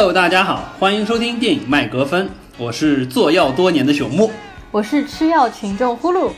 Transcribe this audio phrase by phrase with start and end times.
[0.00, 2.26] Hello，大家好，欢迎收听电影麦格芬，
[2.56, 4.30] 我是做药多年的朽木。
[4.70, 6.30] 我是吃药群众呼噜。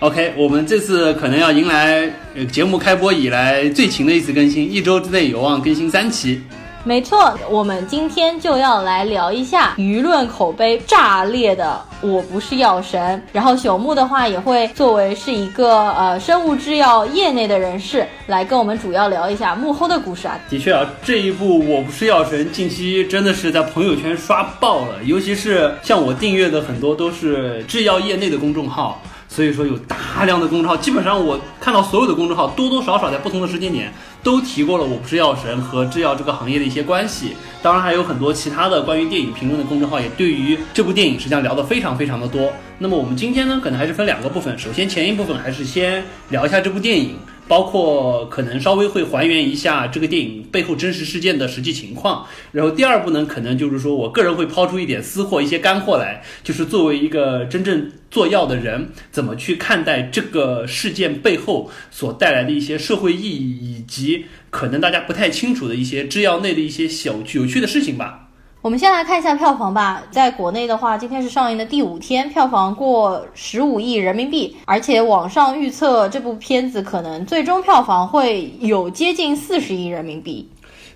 [0.00, 6.42] OK，我们这次可能要迎来呃节目开播以来最勤的一次更新，一周之内有望更新三期。
[6.86, 20.38] 没错，我们今天就要来聊一下舆论口碑炸裂的《我不是药神》，然后朽木的话也会作为是一个呃生物制药业内的人士来跟我们主要聊一下幕后的故事啊。
[20.48, 29.02] 的确啊，这一部《我不是药神》近期真的是在朋友圈刷爆了，尤其是像我订阅的很多都是制药业内的公众号。
[29.36, 37.36] 所以说有大量的公众号，基本上我看到所有的公众号多多少少在不同的时间点都提过了《我不是药神》和制药这个行业的一些关系。
[37.62, 42.50] 当然还有很多其他的关于电影评论的公众号也对于这部电影实际上聊得非常非常的多。
[42.78, 44.58] 那么我们今天呢，可能还是分两个部分。
[44.58, 47.16] 首先前一部分还是先聊一下这部电影。
[47.48, 68.25] 包括可能稍微会还原一下这个电影背后真实事件的实际情况，然后第二步呢，可能就是说我个人会抛出一点私货、一些干货来，就是作为一个真正做药的人，怎么去看待这个事件背后所带来的一些社会意义，以及可能大家不太清楚的一些制药内的一些小有趣的事情吧。
[68.66, 70.02] 我们先来看一下票房吧。
[70.10, 80.50] 在国内的话，今天是上映的第五天，票房过十五亿人民币，而且网上预测这部片子可能最终票房会有接近四十亿人民币。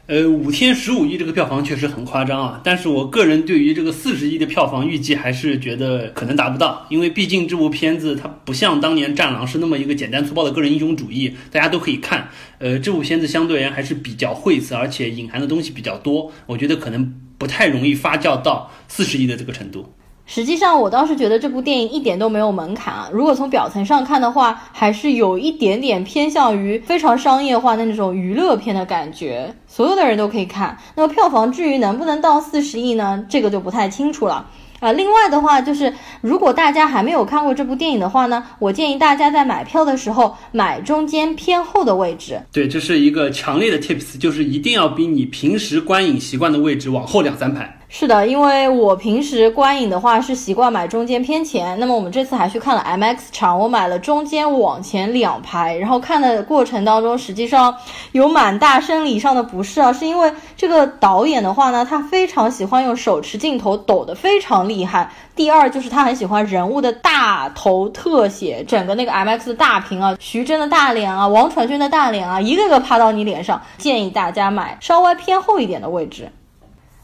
[0.08, 12.30] 呃，五天十五亿这个票房确实很夸张啊，但是我个人对于这个四十亿的票房预计还是觉得可能达不到，因为毕竟这部片子它不像当年《战狼》是那么一个简单粗暴的个人英雄主义，大家都可以看。
[12.58, 19.86] 呃，这部片子相对而言还是比较晦涩，而且隐含的东西比较多，我觉得可能不太容易发酵到四十亿的这个程度。
[20.27, 23.08] 实际上，我倒是觉得这部电影一点都没有门槛啊。
[23.10, 30.76] 如果从表层上看的话，还是有一点点偏向于非常商业化的那种娱乐片的感觉，所有的人都可以看。
[30.94, 33.25] 那么票房至于能不能到四十亿呢？
[33.28, 34.47] 这个就不太清楚了。
[34.80, 35.92] 啊，另外的话就是，
[36.22, 42.41] 如果大家还没有看过这部电影的话呢，我建议大家在买票的时候买中间偏后的位置。
[42.50, 47.79] 对，这是一个强烈的 tips，就是一定要比你平时观影习惯的位置往后两三排。
[47.92, 57.76] 是的，因为我平时观影的话是习惯买中间偏前，那么我们这次还去看了 MX 场，我买了中间往前两排，然后看的过程当中，实际上
[58.12, 65.10] 有蛮大生理上的不适啊，是因为这个导演的话呢，他非常喜欢用手持镜头抖得非常厉害。
[65.34, 76.30] 第二就是他很喜欢人物的大头特写，整个那个 MX 的大屏啊，徐峥的大脸啊，王传君的大脸啊，一个个趴到你脸上，建议大家买稍微偏后一点的位置。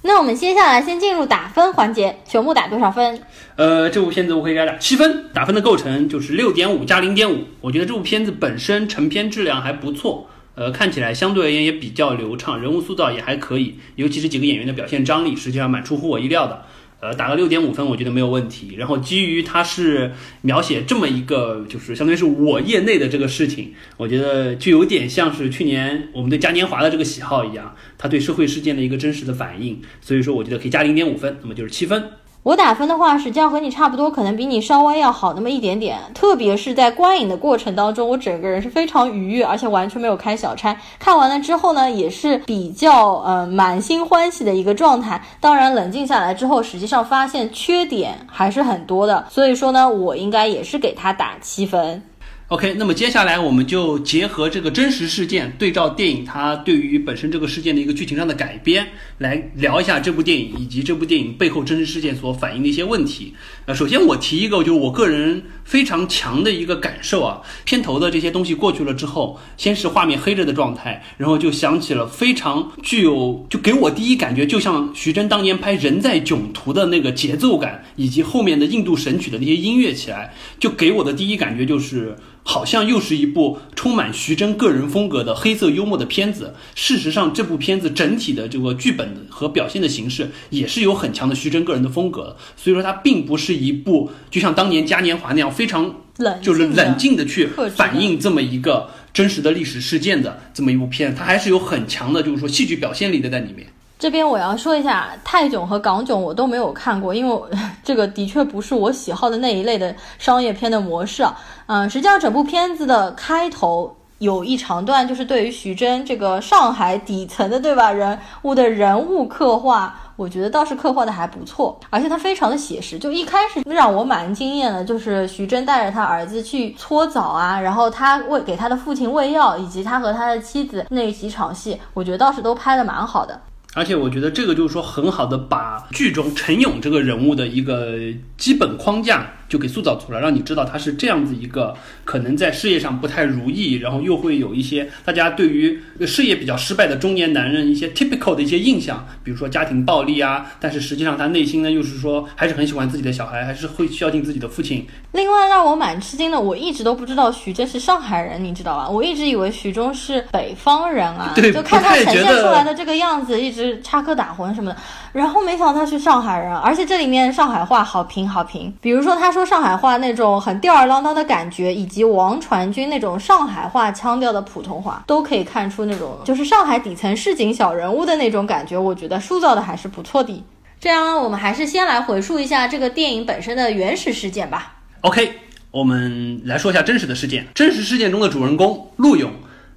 [0.07, 3.21] 那我们接下来先进入打分环节，全部打多少分？
[3.57, 7.45] 呃，这部片子我可以给它打七分，打分的构成就是六点五加零点五。
[7.61, 16.63] 我觉得这部片子本身成片质量还不错，呃，看起来相对而言也比较流畅，人物塑造也还可以，尤其是几个演员的表现张力，实际上蛮出乎我意料的。
[16.99, 18.75] 呃，打个六点五分，我觉得没有问题。
[18.77, 29.81] 然后基于它是描写这么一个，就是相当于是我业内的这个事情，我觉得就有点像是去年我们对嘉年华的这个喜好一样，它对社会事件的一个真实的反应。
[30.01, 32.03] 所以说，我觉得可以加零点五分，那么就是七分。
[32.47, 35.99] 我打分的话，实际上和你差不多，可能比你稍微要好那么一点点。
[36.15, 40.77] 特别是在观影的过程当中，我整个人是非常愉悦，而且完全没有开小差。
[41.01, 45.21] 看完了之后呢，也是比较呃满心欢喜的一个状态。
[45.41, 49.27] 当然，冷静下来之后，实际上发现缺点还是很多的。
[49.29, 52.01] 所以说呢，我应该也是给他打七分。
[52.49, 58.87] OK，那么接下来我们就结合这个真实事件，对照电影它对于本身这个事件的一个剧情上的改编，
[59.19, 63.35] 来聊一下这部电影以及这部电影背后真实事件所反映的一些问题。
[63.67, 82.17] 呃，首先我提一个，就是我个人非常强的一个感受啊，片头的这些东西过去了之后，先是画面黑着的状态，然后就想起了非常具有，就给我第一感觉就像徐峥当年拍《人在囧途》的那个节奏感，以及后面的印度神曲的那些音乐起来，就给我的第一感觉就是。
[82.49, 86.55] 好像又是一部充满徐峥个人风格的黑色幽默的片子。
[86.77, 92.37] 事实上，这部片子整体的这个剧本和表现的形式也是有很强的徐峥个人的风格。
[92.57, 103.67] 所以说，它并不是一部就像当年嘉年华那样非常冷就是冷静的去反映这么一个真实的历史事件的这么一部片，它还是有很强的就是说戏剧表现力的在里面。
[103.99, 107.41] 这边我要说一下，泰囧和港囧我都没有看过，因为
[107.83, 111.35] 这个的确不是我喜好的那一类的商业片的模式啊。
[111.67, 119.99] 嗯，实际上整部片子的开头有一长段，就是对于徐峥这个上海底层的对吧人物的人物刻画。
[120.17, 122.99] 我觉得倒是刻画的还不错，而且它非常的写实。
[122.99, 133.41] 就一开始让我蛮惊艳的，就是徐峥带着他儿子去搓澡啊，然后他喂给他的父亲喂药，以及他和他的妻子那几场戏，我觉得倒是都拍的蛮好的。
[133.75, 137.93] 而且我觉得这个就是说很好的把剧中陈勇这个人物的一个
[138.39, 154.87] 基本框架就给塑造出来，让你知道他是这样子一个可能在事业上不太如意，然后又会有一些大家对于事业比较失败的中年男人一些 typical 的一些印象，比如说家庭暴力啊，但是实际上他内心呢又是说还是很喜欢自己的小孩，还是会孝敬自己的父亲。
[155.13, 158.89] 另外让我蛮吃惊的，我一直都不知道徐峥是上海人，你知道吧？
[158.89, 164.77] 我一直以为徐峥是北方人啊， 对就看他呈现出来的这个样子，一直插科打诨什么的。
[165.13, 168.73] 然后没想到他是上海人，而且这里面上海话好评好评。
[168.83, 178.79] 比如说他说上海话那种很吊儿郎当的感觉，以及王传君那种上海话腔调的普通话，都可以看出那种就是上海底层市井小人物的那种感觉。
[178.79, 180.43] 我觉得塑造的还是不错的。
[180.81, 184.77] 这样，我们还是先来回述一下这个电影本身的原始事件吧。
[185.03, 185.39] OK，
[185.71, 187.47] 我们来说一下真实的事件。
[187.55, 189.31] 真实事件中的主人公陆勇，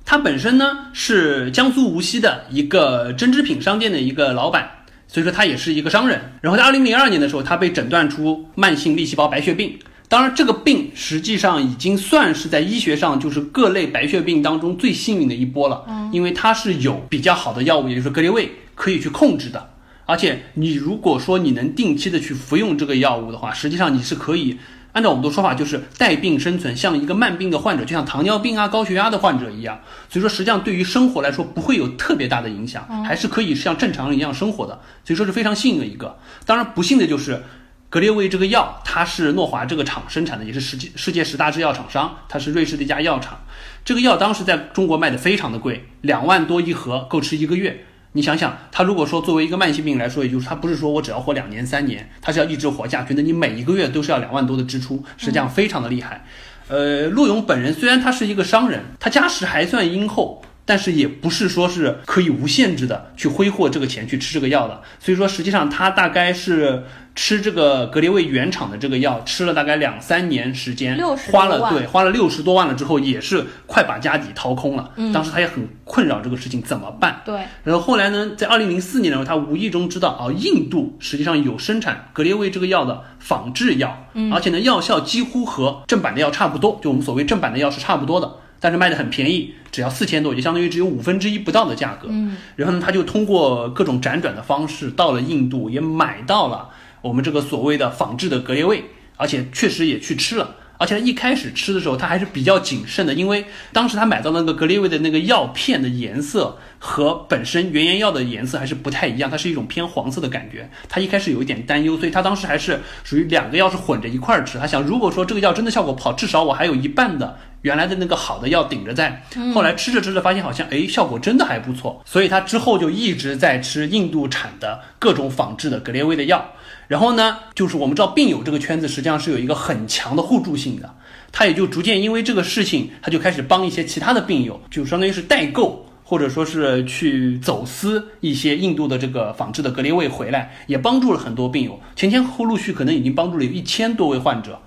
[0.05, 4.69] 他本身呢是江苏无锡的一个针织品商店的一个老板，
[5.09, 6.21] 所以说他也是一个商人。
[6.39, 9.77] 然后在二零零二年的时候，他被诊断出慢性粒细胞白血病。
[10.07, 19.69] 当然，这个病实际上已经算是在医学上就是各类白血病当中最幸运的一波了，因为它是有比较好的药物，也就是格列卫可以去控制的。
[20.05, 24.57] 而且你如果说你能定期的去服用这个药物的话，实际上你是可以
[24.93, 29.79] 按照我们的说法，就是带病生存，像一个慢病的患者，就像糖尿病啊、高血压的患者一样。
[30.09, 34.81] 所以说，实际上对于生活来说不会有特别大的影响，还是可以像正常人一样生活的。
[35.03, 36.17] 所以说是非常幸运的一个。
[36.45, 37.43] 当然不幸的就是。
[37.91, 43.39] 格列卫这个药，它是诺华这个厂生产的，也是世界世界十大制药厂商，它是瑞士的一家药厂。
[43.83, 47.83] 这个药当时在中国卖的非常的贵，两万多一盒，够吃一个月。
[48.13, 56.25] 你想想，他如果说作为一个慢性病来说，也就是他不是说我只要活两年三年，他是要一直活下去，那你每一个月都是要两万多的支出，实际上非常的厉害。
[56.69, 60.41] 呃，陆勇本人虽然他是一个商人，他家世还算殷厚。
[60.69, 66.83] 但是也不是说是可以无限制的去挥霍这个钱去吃这个药的，所以说实际上他大概是
[67.15, 70.95] 吃这个格列卫原厂的这个药，吃了大概两三年时间，
[71.31, 74.91] 花了对花了六十多万了之后，也是快把家底掏空了。
[75.11, 77.19] 当时他也很困扰这个事情怎么办。
[77.25, 88.31] 对，然后后来呢，在二零零四年的时候，他无意中知道啊，印度实际上有生产格列卫这个药的仿制药，而且呢药效几乎和正版的药差不多，就我们所谓正版的药是差不多的。
[88.59, 92.07] 但是卖的很便宜，只要四千多，也相当于只有五分之一不到的价格。
[92.11, 96.69] 嗯，然后呢，他就通过各种辗转的方式到了印度，也买到了
[97.01, 98.83] 我们这个所谓的仿制的格列卫，
[99.17, 100.55] 而且确实也去吃了。
[100.77, 110.69] 而且他一开始吃的时候，他还是比较谨慎的，因为当时他买到那个格列卫的那个药片的颜色和本身原研药的颜色还是不太一样，它是一种偏黄色的感觉。
[110.87, 114.57] 他一开始有一点担忧，所以他当时还是属于两个药是混着一块儿吃。
[114.57, 119.23] 他想，如果说这个药真的效果不好，至少我还有一半的原来的那个好的药顶着在。
[119.53, 126.45] 后来吃着吃着发现好像哎效果真的还不错，所以他之后就一直在吃印度产的各种仿制的格列卫的药。
[126.87, 130.93] 然后呢，就是我们知道病友这个圈子实际上是有一个很强的互助性的，
[131.31, 135.85] 他也就逐渐因为这个事情，他就开始帮一些其他的病友，就相当于是代购。
[136.01, 144.59] 或者说是去走私一些印度的这个仿制的格列卫回来，也帮助了很多病友，前前后后陆续可能已经帮助了有一千多位患者。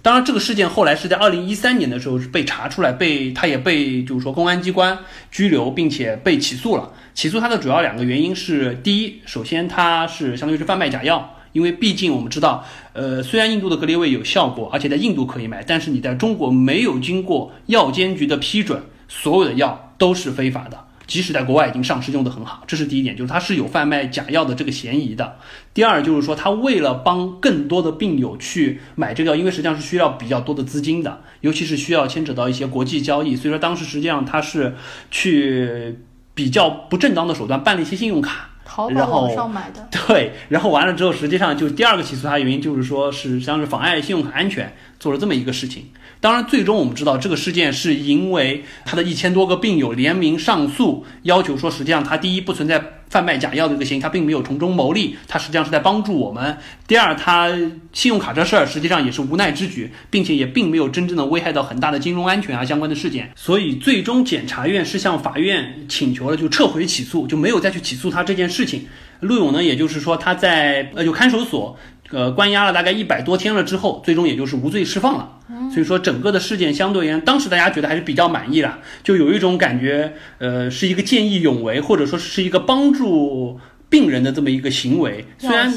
[0.00, 4.96] 当然，这个事件后来是在二零一三年的时候是被查出来，被他也被就是说公安机关
[5.30, 6.92] 拘留，并且被起诉了。
[7.14, 20.84] 起诉他的主要两个原因是：第一，首先他是相当于是贩卖假药，因为毕竟我们知道，呃，虽然印度的格列卫有效果，而且在印度可以买，但是你在中国没有经过药监局的批准，所有的药都是非法的。
[21.08, 25.38] 即使在国外已经上市用的很好，这是第一点，就是它是有贩卖假药的这个嫌疑的。
[25.72, 34.76] 第二就是说，他为了帮更多的病友去买这个药，因为实际上是需要比较多的资金的，尤其是需要牵扯到一些国际交易，所以说当时实际上他是
[35.10, 35.98] 去
[36.34, 38.50] 比较不正当的手段办了一些信用卡。
[38.66, 39.88] 淘宝网上买的。
[40.06, 45.86] 对，然后完了之后，实际上就第二个起诉他的原因就是说是像是妨碍信用卡安全，做了这么一个事情。
[46.20, 56.58] 当然，最终我们知道这个事件是因为他的一千多个病友联名上诉，要求说实际上他第一不存在贩卖假药的这个嫌疑，他并没有从中牟利，他实际上是在帮助我们。
[56.88, 57.48] 第二，他
[57.92, 63.30] 信用卡这事儿实际上也是无奈之举，并且也并没有真正的危害到很大的金融安全啊相关的事件。
[63.36, 68.86] 所以最终检察院是向法院请求了，就撤回起诉，就没有再去起诉他这件事情。
[69.20, 71.76] 陆勇呢，也就是说他在呃就看守所
[72.10, 75.34] 呃关押了大概一百多天了之后，最终也就是无罪释放了。
[75.72, 85.24] 所以说整个的事件相对而言，当时大家觉得还是比较满意的，就有一种感觉，呃，是一个见义勇为，或者说是一个帮助病人的这么一个行为。
[85.38, 85.72] 虽然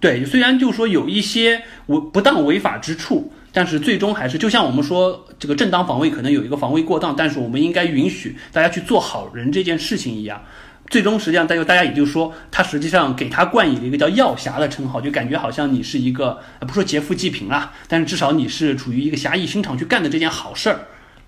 [0.00, 10.42] 对，虽然就说有一些违不当违法之处，但是最终还是就像我们说这个正当防卫可能有一个防卫过当，但是我们应该允许大家去做好人这件事情一样。
[10.94, 20.78] 最终实际上，大家大家也就说，他实际上给他冠以了一个叫药侠的称号，就感觉好像你是一个不说劫富济贫啦，但是至少你是处于一个侠义心肠去干的这件好事儿。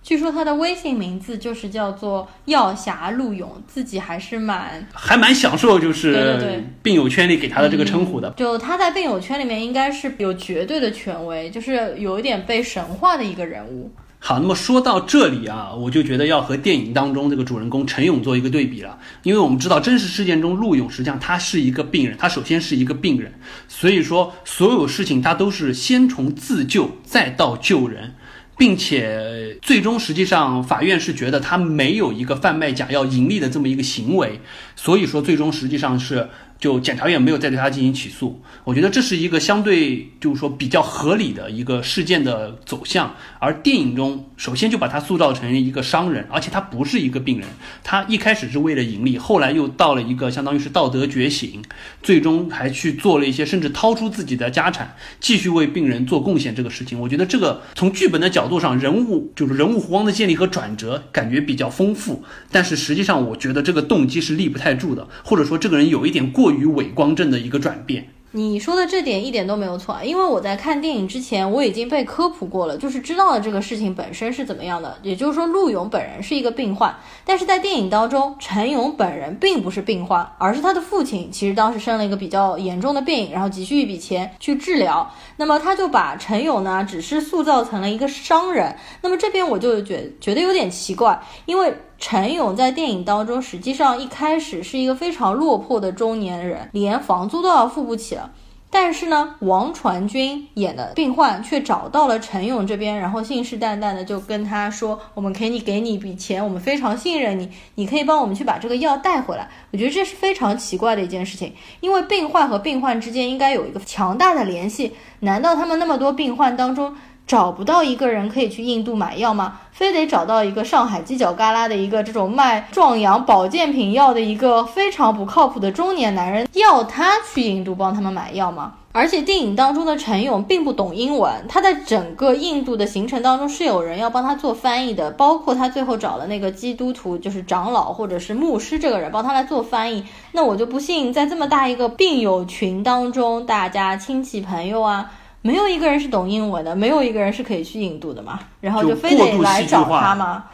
[0.04, 8.30] 据说他的微信名字就是叫做药侠陆勇，自己还是蛮还蛮享受，就是病友圈里给他的这个称呼的。
[8.37, 13.90] 就他在病友圈里面应该是有绝对的权威，就是有一点被神化的一个人物。
[14.28, 23.33] 好，那么说到这里啊，我就觉得要和电影当中这个主人公陈勇做一个对比了，因为我们知道真实事件中陆勇实际上他是一个病人，他首先是一个病人，
[23.68, 28.14] 所以说所有事情他都是先从自救再到救人。
[28.59, 34.40] 并且最终实际上法院是觉得他没有一个贩卖假药盈利的这么一个行为，
[34.75, 38.42] 所以说最终实际上是就检察院没有再对他进行起诉。
[38.64, 43.14] 我觉得这是一个相对就是说比较合理的一个事件的走向。
[43.38, 47.46] 而电影中首先就把他塑造成一个商人，而且他不是一个病人，
[47.84, 51.62] 他一开始是为了盈利，后来又到了一个相当于是道德觉醒，
[52.02, 56.98] 最终还去做了一些甚至掏出自己的家产继续为病人做贡献这个事情。
[57.00, 62.25] 我觉得这个从剧本的角度上，人物就是人物弧光的建立和转折，感觉比较丰富。
[62.50, 68.09] 但是实际上，我觉得这个动机是立不太住的，或者说这个人有一点过过于伪光正的一个转变。
[68.31, 74.97] 你说的这点一点都没有错，因为我在看电影之前我已经被科普过了，就是知道了这个事情本身是怎么样的。
[75.03, 81.29] 也就是说，陆勇本人是一个病患，但是在电影当中，陈勇本人并不是病患，而是他的父亲。
[81.33, 88.76] 其实当时生了一个比较严重的病，然后急需一笔钱去治疗，那么他就把陈勇呢，只是塑造成了一个商人。
[89.00, 91.75] 那么这边我就觉觉得有点奇怪，因为。
[91.99, 98.31] 陈勇在电影当中，实际上一开始是一个非常落魄的中年人，连房租都要付不起了。
[98.69, 114.93] 但是呢，王传君演的病患却找到了陈勇这边，然后信誓旦旦的就跟他说：“我们可以给你一笔钱，我们非常信任你，你可以帮我们去把这个药带回来。”我觉得这是非常奇怪的一件事情，因为病患和病患之间应该有一个强大的联系。
[115.21, 116.95] 难道他们那么多病患当中？
[117.26, 119.61] 找不到一个人可以去印度买药吗？
[119.73, 128.75] 非得找到一个上海犄角旮旯的一个这种卖壮阳保健品药的一个非常不靠谱的中年男人，要他去印度帮他们买药吗？
[128.92, 140.02] 而且电影当中的陈勇并不懂英文，他在整个印度的行程当中是有人要帮他做翻译的，包括他最后找了那个基督徒，就是长老或者是牧师这个人帮他来做翻译。
[140.33, 145.11] 那我就不信，在这么大一个病友群当中，大家亲戚朋友啊。
[145.47, 150.47] 没有一个人是懂英文的，没有一个人是可以去印度的嘛，然后就非得来找他吗？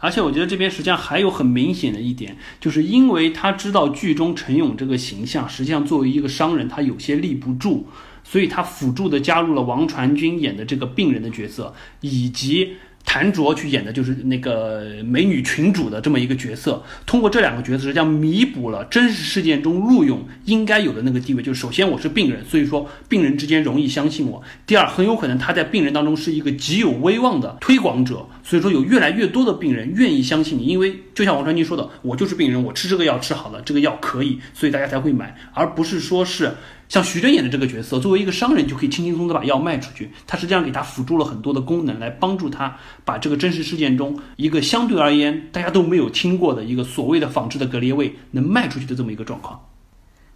[0.00, 7.86] 而且我觉得这边实际上还有很明显的一点，就是因为他知道剧中陈勇这个形象，实际上作为一个商人，他有些立不住，
[8.24, 12.76] 所以他辅助的加入了王传君演的这个病人的角色，以及。
[13.04, 21.42] 谭卓去演的就是那个美女群主的这么一个角色，通过这两个角色，实际上弥补了真实事件中陆勇应该有的那个地位。
[21.42, 30.66] 就是首先我是病人，所以说病人之间容易相信我；第二，很有可能他在病人当中是一个极有威望的推广者，所以说有越来越多的病人愿意相信你。
[30.66, 36.52] 因为就像王传君说的，我就是病人，我吃这个药吃好了，这个药可以，所以大家才会买，而不是说是。
[36.90, 40.10] 像徐峥演的这个角色，作为一个商人，就可以轻轻松松的把药卖出去。
[40.26, 49.64] 他实际上给他辅助了很多的功能，来帮助他把这个真实事件中一个相对而言大家都没有听过的一个所谓的仿制的格列卫能卖出去的这么一个状况。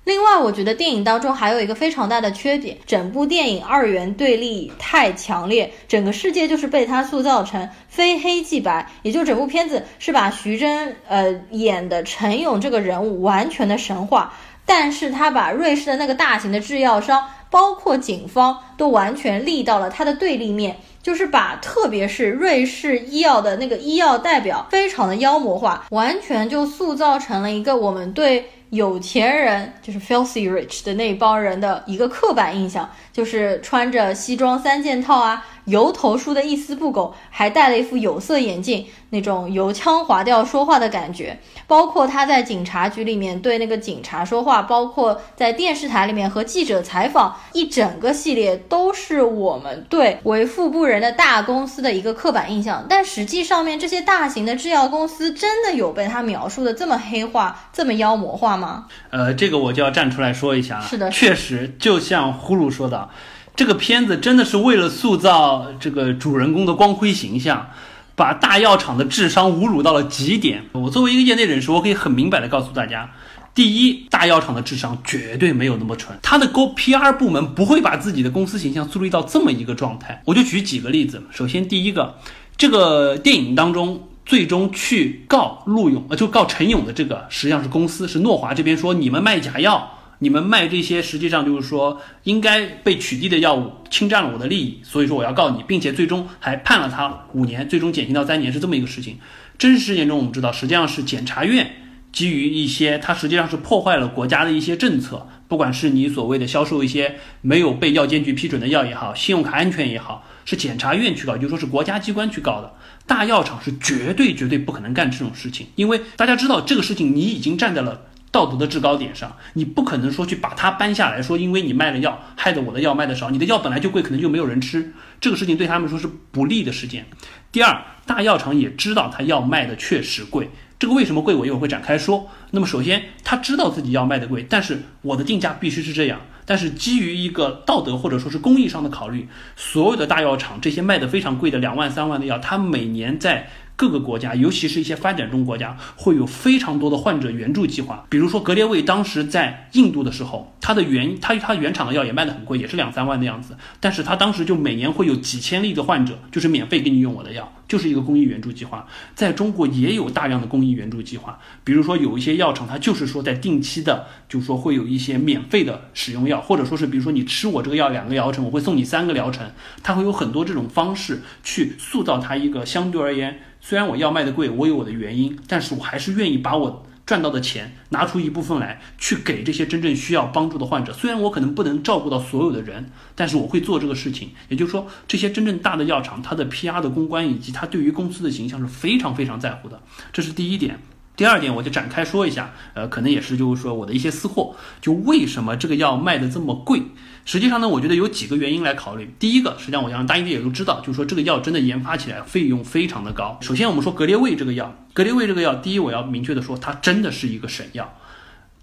[0.04, 14.32] 另外，我觉得电影当中还有一个非常大的缺点，整部电影二元对立太强烈，整个世界就是被他塑造成非黑即白，也就整部片子是把徐峥呃演的陈勇这个人物完全的神化。
[14.66, 35.44] 但是他把瑞士的那个大型的制药商，包括警方，都完全立到了他的对立面，就是把特别是瑞士医药的那个医药代表，非常的妖魔化，完全就塑造成了一个我们对有钱人，就是 filthy rich 的那帮人的一个刻板印象，就是穿着西装三件套啊。
[35.64, 41.38] 油头梳的一丝不苟，还戴了一副有色眼镜，那种油腔滑调说话的感觉。
[41.66, 52.84] 包括他在警察局里面对那个警察说话，包括在电视台里面和记者采访，一整个系列都是我们对为富不仁的大公司的一个刻板印象。
[52.86, 58.86] 但实际上面这些大型的制药公司真的有被他描述的这么黑化、这么妖魔化吗？
[59.10, 60.86] 呃，这个我就要站出来说一下了。
[60.86, 63.08] 是的，确实，就像呼噜说的。
[63.56, 67.70] 这个片子真的是为了塑造这个主人公的光辉形象，
[68.16, 70.64] 把大药厂的智商侮辱到了极点。
[70.72, 73.10] 我作为一个业内人士，我可以很明白的告诉大家：
[73.54, 80.20] 第一，大药厂的智商绝对没有那么蠢，他的 Go PR 部门不会把自己的公司形象树立到这么一个状态。
[80.24, 81.22] 我就举几个例子。
[81.30, 82.16] 首先，第一个，
[82.56, 99.18] 这个电影当中最终去告陆勇，呃，就告陈勇的这个实际上是公司，是诺华这边说你们卖假药，你们卖这些实际上就是说应该被取缔的药物，侵占了我的利益，所以说我要告你，并且最终还判了他五年，最终减刑到三年，是这么一个事情。
[99.58, 101.70] 真实事件中我们知道，实际上是检察院
[102.10, 112.74] 基于一些，它实际上是破坏了国家的一些政策，不管是你所谓的销售一些没有被药监局批准的药也好，信用卡安全也好，是检察院去告，就说是国家机关去告的。
[113.06, 127.06] 大药厂是绝对绝对不可能干这种事情，因为大家知道这个事情你已经站在了道德的制高点上，你不可能说去把它搬下来说，因为你卖了药，害得我的药卖的少，你的药本来就贵，可能就没有人吃，这个事情对他们说是不利的事件。
[127.52, 132.28] 第二，大药厂也知道他药卖的确实贵，这个为什么贵，我一会儿会展开说。
[132.50, 136.20] 那么首先他知道自己药卖的贵，但是我的定价必须是这样。
[136.46, 148.06] 但是基于一个道德或者说是公益上的考虑，所有的大药厂这些卖的非常贵的两万三万的药，它每年在各个国家，尤其是一些发展中国家，会有非常多的患者援助计划。
[148.08, 153.56] 比如说格列卫当时在印度的时候，它的原它它原厂的药也卖的很贵，也是两三万的样子。
[153.80, 158.86] 但是它当时就每年会有几千例的患者，就是免费给你用我的药，就是一个公益援助计划。
[159.16, 169.50] 在中国也有大量的公益援助计划，比如说有一些药厂，它就是说在定期的，就是说会有一些免费的使用药，或者说是比如说你吃我这个药两个疗程，我会送你三个疗程，
[169.82, 173.40] 它会有很多这种方式去塑造它一个相对而言。
[173.60, 180.92] 虽然我药卖的贵，我有我的原因，但是我还是愿意把我赚到的钱拿出一部分来，去给这些真正需要帮助的患者。
[180.92, 184.30] 虽然我可能不能照顾到所有的人，但是我会做这个事情。
[184.48, 189.82] 也就是说，这些真正大的药厂，它的 PR 的公关以及它对于公司的形象是非常非常在乎的，
[190.12, 190.78] 这是第一点。
[191.16, 196.82] 第二点，我就展开说一下，呃，可能也是就是说我的一些私货，就为什么这个药卖的这么贵？
[197.24, 199.14] 实际上呢，我觉得有几个原因来考虑。
[199.18, 203.38] 第一个，实际上我想大家也都知道，就是说这个药真的研发起来费用非常的高。
[203.40, 207.96] 首先我们说格列卫这个药，格列卫这个药，第一我要明确的说，它真的是一个神药。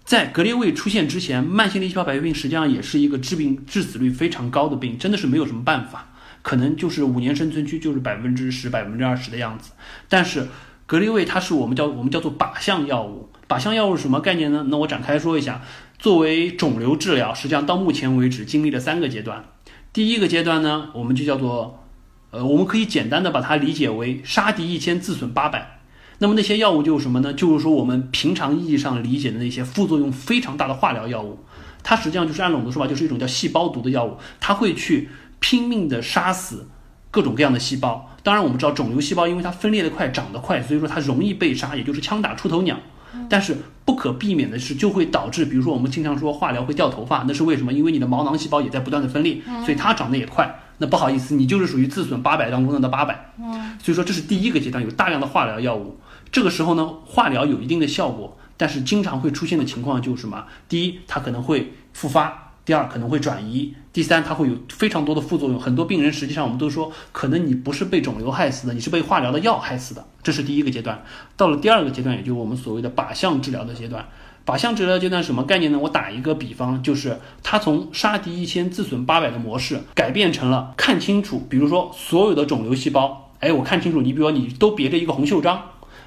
[0.04, 6.12] 在格列卫出现之前，慢性粒细胞白血病实际上也是一个致病致死率非常高的病，真的是没有什么办法，
[6.42, 9.70] 可能就是五年生存区就是百分之十、百分之二十的样子。
[10.08, 10.48] 但是
[10.92, 14.66] 格列卫它是我们叫我们叫做靶向药物，靶向药物是什么概念呢？
[14.68, 15.62] 那我展开说一下。
[15.98, 19.42] 作为肿瘤治疗，实际上到目前为止经历了三个阶段。
[19.94, 21.82] 第一个阶段呢，我们就叫做，
[22.30, 25.80] 呃，我们可以简单的把它理解为杀敌一千自损八百。
[26.18, 27.32] 那么那些药物就是什么呢？
[27.32, 31.38] 就是说我们平常意义上理解的那些副作用非常大的化疗药物。
[31.82, 35.08] 它实际上就是按我们的说法，就是一种叫细胞毒的药物，它会去
[35.40, 36.68] 拼命的杀死
[37.10, 38.11] 各种各样的细胞。
[38.22, 42.78] 当然我们知道肿瘤细胞因为它分裂的快，长得快，所以说它容易被杀，也就是枪打出头鸟。
[43.28, 47.72] 但是不可避免的是，就会导致，比如说我们经常说化疗会掉头发，那是为什么？
[47.72, 50.60] 因为你的毛囊细胞也在不断的分裂，所以它长得也快。
[50.78, 53.32] 那不好意思，你就是属于自损八百当中的那八百。
[53.82, 55.98] 所以说这是第一个阶段，有大量的化疗药物。
[56.30, 60.46] 这个时候呢，化疗有一定的效果，但是经常会出现的情况就是什么？
[60.68, 62.41] 第一，它可能会复发。
[62.64, 71.02] 第二可能会转移，第三它会有非常多的副作用，很多病人实际上我们都说，可能你不是被肿瘤害死的，你是被化疗的药害死的，这是第一个阶段。
[71.36, 74.06] 到了第二个阶段，也就是我们所谓的靶向治疗的阶段。
[74.44, 75.78] 靶向治疗阶段什么概念呢？
[75.78, 85.62] 我打一个比方，就是它从杀敌一千自损八百的模式，改变成了看清楚，比如说所有的肿瘤细胞，哎，我看清楚，你比如说你都别着一个红袖章，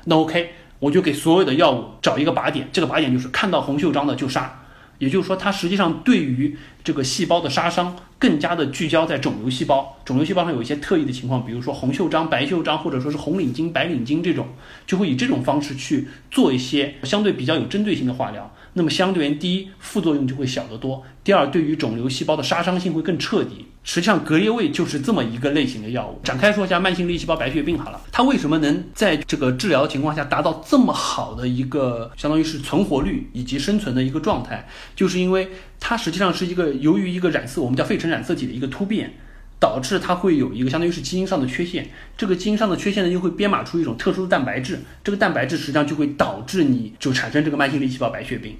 [0.05, 4.61] 那 OK，我就给所有的药物找一个靶点，这个靶点就是看到红袖章的就杀。
[4.97, 9.97] 也就是说，它实际上对于这个细胞的杀伤更加的聚焦在肿瘤细胞。
[10.05, 14.47] 肿瘤细胞上有一些特异的情况，比如说红袖章、白袖章，或者说是红领巾、白领巾这种，
[14.87, 18.53] 就会以这种方式去做一些相对比较有针对性的化疗。
[18.73, 23.65] 那么相对于第一，副作用就会小得多；第二，对于肿瘤细胞的杀伤性会更彻底。
[23.85, 26.19] 实际上，格列卫就是这么一个类型的药物。
[26.23, 34.67] 展开说一下慢性粒细胞白血病好了，它为什么能在这个治疗的情况下达到这么好的一个相当于是存活率以及生存的一个状态？
[34.95, 39.13] 就是因为它实际上是一个由于一个染色，我们叫费城染色体的一个突变。
[39.57, 48.57] 导致它会有一个相当于是基因上的缺陷，这个基因上的缺陷呢，又会编码出一种特殊的蛋白质，这个蛋白质实际上就会导致你就产生这个慢性粒细胞白血病。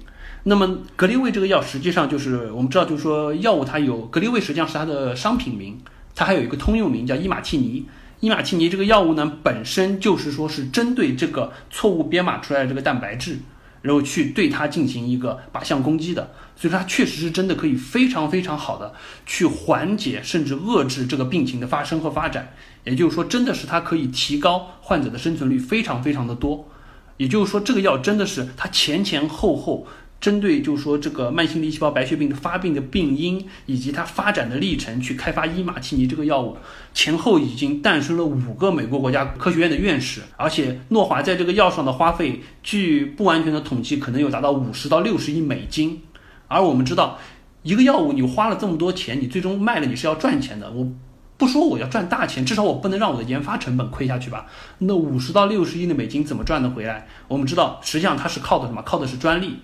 [0.48, 5.76] 那么格列卫这个药实际上就是我们知道，就是说药物它有格列卫实际上是它的商品名，
[6.14, 7.84] 它还有一个通用名叫伊马替尼。
[8.20, 13.38] 伊马替尼这个药物呢，本身就是说是针对这个错误编码出来的这个蛋白质。
[13.82, 18.92] 然后去对它进行一个靶向攻击的，所以说它确实是真的可以非常非常好的
[19.24, 22.52] 去缓解甚至遏制这个病情的发生和发展。
[22.82, 26.68] 也就是说，真的是它可以提高患者的生存率非常非常的多。
[27.16, 29.86] 也就是说，这个药真的是它前前后后
[30.18, 36.56] 针对就是说这个慢性粒细胞白血病的发病的病因以及它发展的历程去开发伊马替尼这个药物，
[36.94, 46.02] 前后已经诞生了五个美国国家科学院的院士，而且诺华在这个药上的花费，据不完全的统计，可能有达到五十到六十亿美金。
[46.48, 47.18] 而我们知道，
[47.62, 50.72] 一个药物你花了这么多钱，你最终卖了你是要赚钱的。
[50.72, 50.88] 我
[51.36, 54.46] 不说我要赚大钱，至少我不能让我的研发成本亏下去吧？
[54.78, 57.06] 那五十到六十亿的美金怎么赚得回来？
[57.28, 58.80] 我们知道，实际上它是靠的什么？
[58.82, 59.58] 靠的是专利。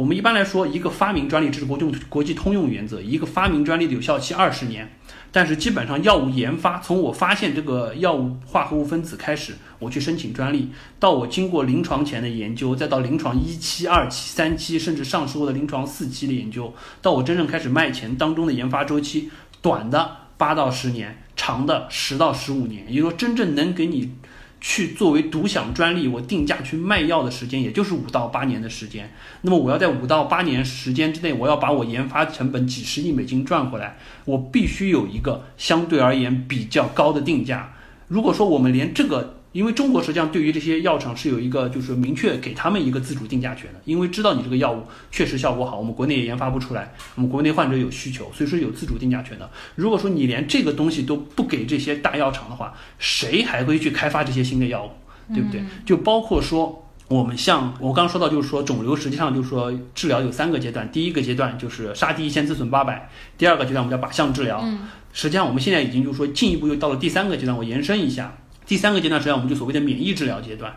[0.00, 4.90] 我们一般来说，一个发明专利这是国际国际通用原则，一个发明专利的有效期二十年。
[5.30, 22.86] 但是基本上药物研发，从我发现这个药物化合物分子开始，我去申请专利，到我经过临床前的研究，再到临床一期、二期、三期，甚至上市后的临床四期的研究，到我真正开始卖钱当中的研发周期，短的八到十年，长的十到十五年。
[22.88, 24.14] 也就是说，真正能给你。
[24.60, 29.10] 去作为独享专利，我定价去卖药的时间，也就是五到八年的时间。
[29.40, 33.96] 那么我要在五到八年时间之内，我要把我研发成本几十亿美金赚回来，
[34.26, 37.72] 我必须有一个相对而言比较高的定价。
[38.08, 49.50] 如果说我们连这个，因为中国实际上对于这些药厂是有一个，就是明确给他们一个自主定价权的，因为知道你这个药物确实效果好，我们国内也研发不出来，我们国内患者有需求，所以说有自主定价权的。
[49.74, 55.64] 如果说你连这个东西都不给这些大药厂的话，谁还会去开发这些新的药物，对不对？
[55.84, 64.64] 就包括说我们像我刚刚说到，就是说肿瘤实际上就是说治疗有三个阶段，第一个阶段就是杀敌一千自损八百，第二个阶段我们叫靶向治疗，
[65.12, 68.36] 实际上我们现在已经就是说进一步又到了第三个阶段，我延伸一下。
[68.70, 70.72] 第三个阶段实际上我们就所谓的免疫治疗阶段。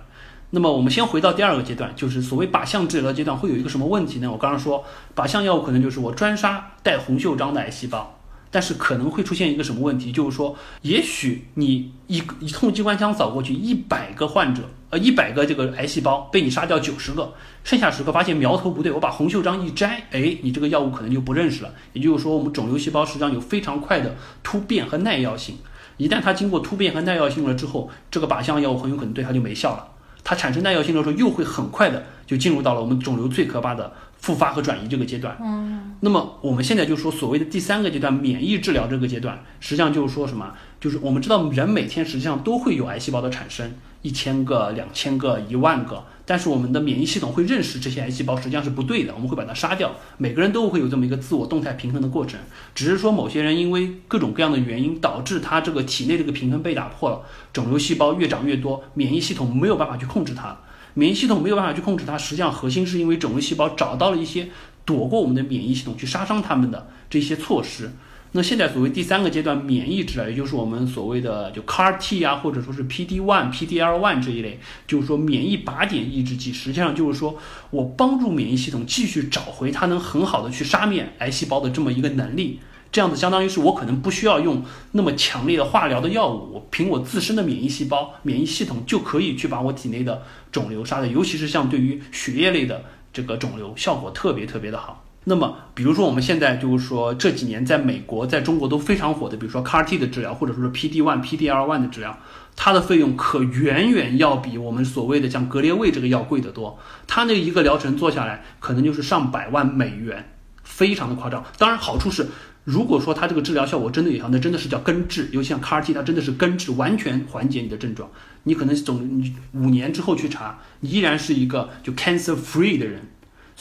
[0.50, 4.32] 那么我们先回到第二个阶段，就是所谓靶向治疗阶段会有一个什么问题呢？
[4.32, 4.84] 我刚刚说
[5.16, 10.12] 靶向药物可能就是我专杀带红袖章的癌细胞，但是可能会出现一个什么问题？
[10.12, 17.32] 就是说，也许你一一通机关枪扫过去，一百个患者，呃，一百个这个癌细胞被你杀掉九十个，
[17.64, 21.72] 剩下十个发现苗头不对，我把红袖章一摘，哎，你这个药物可能就不认识了。
[21.94, 25.58] 也就是说，我们肿瘤细胞实际上有非常快的突变和耐药性。
[25.98, 29.88] 一旦它经过突变和耐药性了之后，这个靶向药物很有可能对它就没效了。
[30.24, 35.38] 它产生耐药性的时候，又会很快的就进入到了我们肿瘤最可怕的复发和转移这个阶段。
[35.42, 40.54] 嗯，那么我们现在就说所谓的第三个阶段免疫治疗这个阶段，实际上就是说什么？
[40.80, 46.04] 就是我们知道人每天实际上都会有癌细胞的产生，一千个、两千个、一万个。
[46.26, 49.92] 但是我们的免疫系统会认识这些癌细胞实际上是不对的，我们会把它杀掉。
[50.18, 52.40] 每个人都会有这么一个自我动态平衡的过程，
[52.74, 60.58] 只是说某些人因为各种各样的原因导致他这个体内这个平衡被打破了，肿瘤细胞越长越多，免疫系统没有办法去控制它。
[60.96, 64.50] 免疫系统没有办法去控制它，实际上核心是因为肿瘤细胞找到了一些
[64.86, 67.92] 躲过我们的免疫系统去杀伤它们的这些措施。
[68.36, 77.38] 那现在所谓第三个阶段免疫治疗，也就是我们所谓的就 CAR T 啊，或者说是 PD one、PDL one 这一类，就是说免疫靶点抑制剂，实际上就是说
[77.70, 82.60] 我帮助免疫系统继续找回它能很好的去杀灭癌细胞的这么一个能力。
[82.92, 95.03] 这样子相当于是我可能不需要用那么强烈的化疗的药物，我凭我自身的免疫细胞、免疫系统就可以去把我体内的肿瘤杀的，尤其是像对于血液类的这个肿瘤，效果特别特别的好。
[95.26, 102.18] 那么，比如说我们现在就是说这几年在美国、在中国都非常火的，比如说 CAR T 的治疗，或者说是 PD one、PDL one 的治疗，
[102.58, 106.78] 它的费用可远远要比我们所谓的像格列卫这个药贵得多。
[107.08, 110.34] 它那一个疗程做下来，可能就是上百万美元，
[110.64, 111.46] 非常的夸张。
[111.58, 112.28] 当然，好处是，
[112.66, 115.30] 如果说它这个治疗效果真的有效，那真的是叫根治。
[115.32, 118.10] 尤其像 CAR T，它真的是根治，完全缓解你的症状。
[118.44, 123.08] 你可能总你五年之后去查，你依然是一个就 cancer free 的人。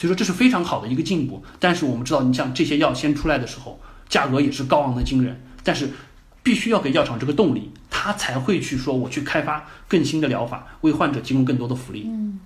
[0.03, 5.89] 所以说这是非常好的一个进步，但是我们知道，你像这些药先出来的时候，价格也是高昂的惊人，但是
[6.43, 12.03] 必须要给药厂这个动力，他才会去说我去开发更新的疗法，为患者提供更多的福利。
[12.05, 12.37] 嗯。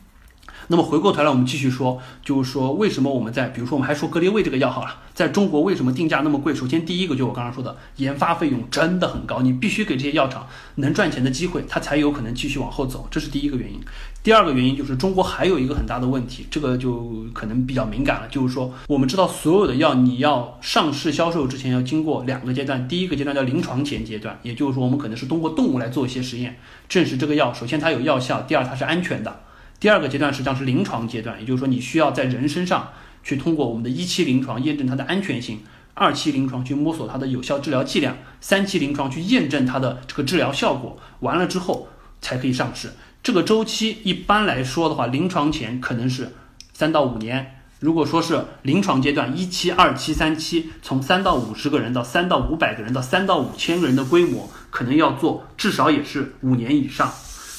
[0.70, 6.54] 那么回过头来，我们继续说，就是说为什么我们在，比如说我们还说格列卫这个药好了，在中国为什么定价那么贵？
[6.54, 13.80] 首先第一个就我刚刚说的，研发费用真的很高，你必须给这些药厂能赚钱的机会，它才有可能继续往后走，这是第一个原因。
[14.22, 29.44] 第二个原因就是中国还有一个很大的问题，这个就可能比较敏感了，就是说我们知道所有的药你要上市销售之前要经过两个阶段，第一个阶段叫临床前阶段，也就是说我们可能是通过动物来做一些实验，证实这个药首先它有药效，第二它是安全的。
[29.80, 32.90] 第二个阶段实际上是临床阶段，也就是说你需要在人身上
[33.24, 35.62] 去通过我们的一期临床验证它的安全性，
[35.94, 41.90] 二期临床去摸索它的有效治疗剂量，三期临床去验证它的这个治疗效果，完了之后
[42.22, 42.94] 才可以上市。
[43.22, 46.34] 这个周期一般来说的话，临床前可能是
[46.74, 47.54] 三到五年。
[47.80, 57.14] 如果说是临床阶段一期、二期、三期，从三到五十个人到三到五百个人到三到五千个人的规模，可能要做至少也是五年以上，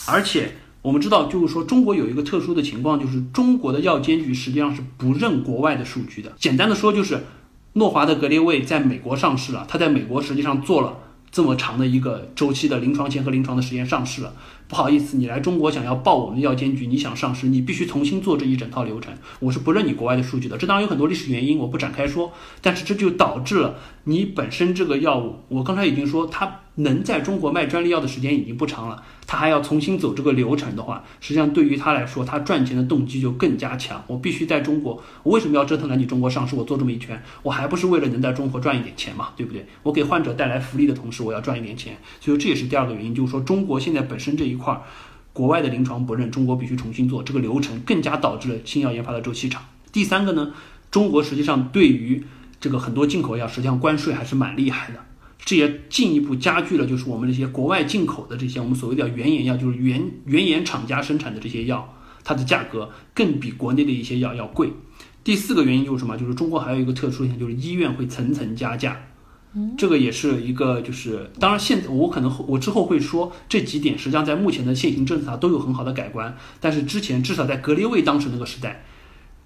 [0.08, 0.56] 而且。
[0.82, 6.32] 我们知道，就是说中国有一个特殊的情况，就是中国的药监局实际上是不认国外的数据的。
[6.38, 7.24] 简单的说，就是
[7.74, 10.98] 诺华的格列卫在美国上市了，它在美国实际上做了
[11.30, 14.32] 这么长的一个周期的临床前和临床的实验上市了。
[14.68, 19.12] 不好意思，你来中国想要报我们的药监局，你想上市，你必须重新做这一整套流程。
[19.40, 20.56] 我是不认你国外的数据的。
[20.56, 22.32] 这当然有很多历史原因，我不展开说。
[22.62, 34.02] 但是这就导致了你本身这个药物，我刚才已经说它能在中国卖专利药的时间已经不长了，他还要重新走这个流程的话，实际上对于他来说，他赚钱的动机就更加强。
[34.08, 36.56] 我必须在中国，我为什么要折腾来你中国上市？
[36.56, 39.66] 我做这么一圈，我还不是为了能在中国赚一点钱嘛，对不对？
[39.82, 41.98] 我给患者带来福利的同时，我要赚一点钱。
[42.20, 44.80] 所以这也是第二个原因，就是说中国现在本身这一块。
[45.34, 49.62] 国外的临床不认，中国必须重新做这个流程，更加导致了新药研发的周期长。
[49.92, 50.52] 第三个呢，
[50.90, 52.24] 中国实际上对于
[52.58, 54.98] 这个很多进口药，实际上关税还是蛮厉害的，
[55.48, 64.70] 这也进一步加剧了就是我们这些国外进口的这些我们所谓的原研药，就是原原研厂家生产的这些药，它的价格更比国内的一些药要贵。
[65.24, 66.18] 第四个原因就是什么？
[66.18, 69.00] 就是中国还有一个特殊现象，就是医院会层层加价。
[69.78, 76.36] 这个也是一个，就是当然，现在我可能我之后会说这几点，实际上在目前的现行政策上都有很好的改观。
[76.60, 78.84] 但是之前至少在格列卫当时那个时代，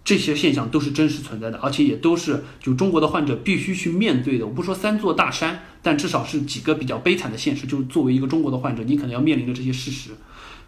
[0.05, 4.47] 这些现象都是真实存在的，而且也都是就中国的患者必须去面对的。
[4.47, 7.67] 我不说三座大山，但至少是几个比较悲惨的现实。
[7.67, 10.11] 就是作为一个中国的患者，你可能要面临着这些事实。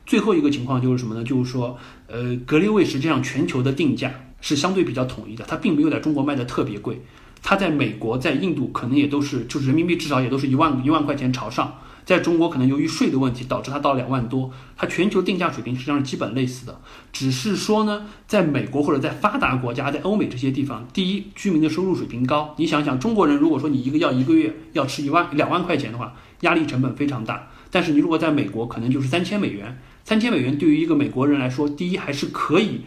[0.07, 1.25] 最后一个情况就是什么呢？
[1.25, 7.01] 就是说，呃，格列卫实际上全球的定价是相对比较统一的，它并没有在中国卖的特别贵。
[7.43, 11.79] 它在美国、在印度可能也都是，就是人民币至少也都是一万一万块钱朝上。
[12.05, 14.51] 在中国可能由于税的问题，导致它到两万多。
[14.77, 16.81] 它全球定价水平实际上是基本类似的，
[17.13, 22.55] 只是说呢，在美国或者在发达国家，在欧美这些地方，第一，居民的收入水平高。
[22.59, 27.49] 你想想，中国人如果说你一个药一个月要吃一万两万块钱的话，压力成本非常大。
[27.71, 32.83] 但是你如果在美国，可能就是三千美元，三千美元对于一个美国人来说，第一还是可以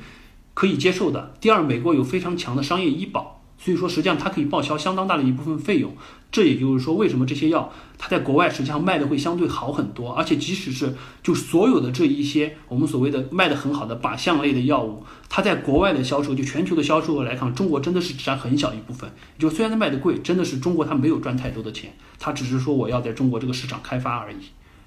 [0.54, 1.34] 可以接受的。
[1.42, 3.37] 第二，美国有非常强的商业医保。
[3.58, 5.96] 所以说，实际上它可以报销相当大的一部分费用。
[6.30, 10.12] 这也就是说，为什么这些药它在国外实际上卖的会相对好很多。
[10.12, 10.94] 而且，即使是
[11.24, 19.10] 就所有的这一些我们所谓的卖的很好的靶向类的药物，它在国外的销售，就全球的销售额来看，中国真的是占很小一部分。
[19.40, 24.38] 就虽然它卖的贵，真的是中国它没有赚太多的钱，它只是说我要在中国这个市场开发而已。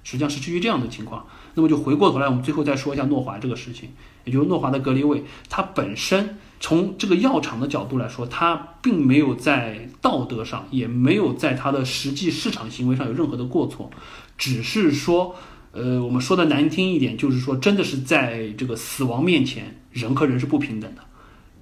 [0.03, 1.25] 实际上是基于这样的情况。
[1.55, 3.89] 那么就回过头来，我们最后再说一下诺华这个事情，
[4.23, 6.37] 也就是诺华的格列卫，它本身。
[6.61, 13.89] 从这个药厂的角度来说，它并没有在道德上，也没有在它的实际市场行为上有任何的过错，
[14.37, 15.35] 只是说，
[15.71, 21.01] 呃，我们说的难听一点，就是说，真的是在这个死亡面前，人和人是不平等的。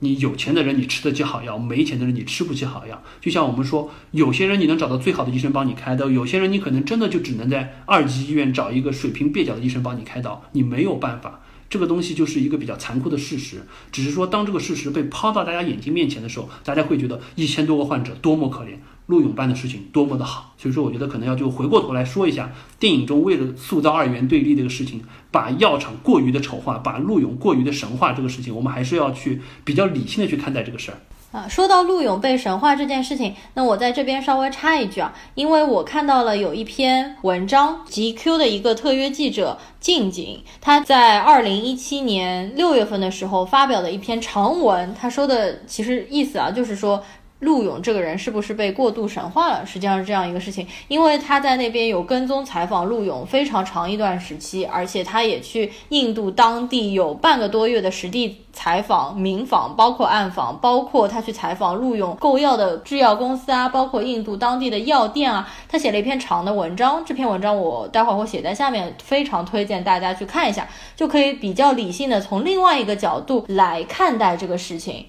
[0.01, 3.01] 你有钱的人，你吃得起好药；没钱的人，你吃不起好药。
[3.21, 11.41] 就像我们说，有些人你能找到最好的医生帮你开刀，有些人你可能真的就只能在二级医院找一个水平蹩脚的医生帮你开刀，你没有办法。
[11.69, 18.69] 这个东西就是一个比较残酷的事实，只是说当这个事实被抛到大家眼睛面前的时候，大家会觉得一千多个患者多么可怜，
[19.05, 20.55] 陆勇办的事情多么的好。
[20.57, 30.97] 所以说，我觉得可能要就回过头来说一下，电影中为了塑造二元对立这个事情，把药厂过于的丑化，把陆勇过于的神话这个事情，我们还是要去比较理性的去看待这个事儿。
[31.31, 47.03] 啊，说到陆勇被神话这件事情，那我在这边稍微插一句啊，因为我看到了有一篇文章，GQ 的一个特约记者静静，他在二零一七年六月份的时候发表的一篇长文，他说的其实意思啊，就是说。
[47.39, 49.65] 陆勇这个人是不是被过度神化了？
[49.65, 67.01] 实际上是这样一个事情，因为他在那边有跟踪采访陆勇非常长一段时期，而且他也去印度当地有半个多月的实地采访、明访，包括暗访，包括他去采访陆勇购药的制药公司啊，包括印度当地的药店啊，他写了一篇长的文章。
[67.05, 75.05] 这篇文章我待会儿会写在下面，非常推荐大家去看一下，就可以比较理性的从另外一个角度来看待这个事情。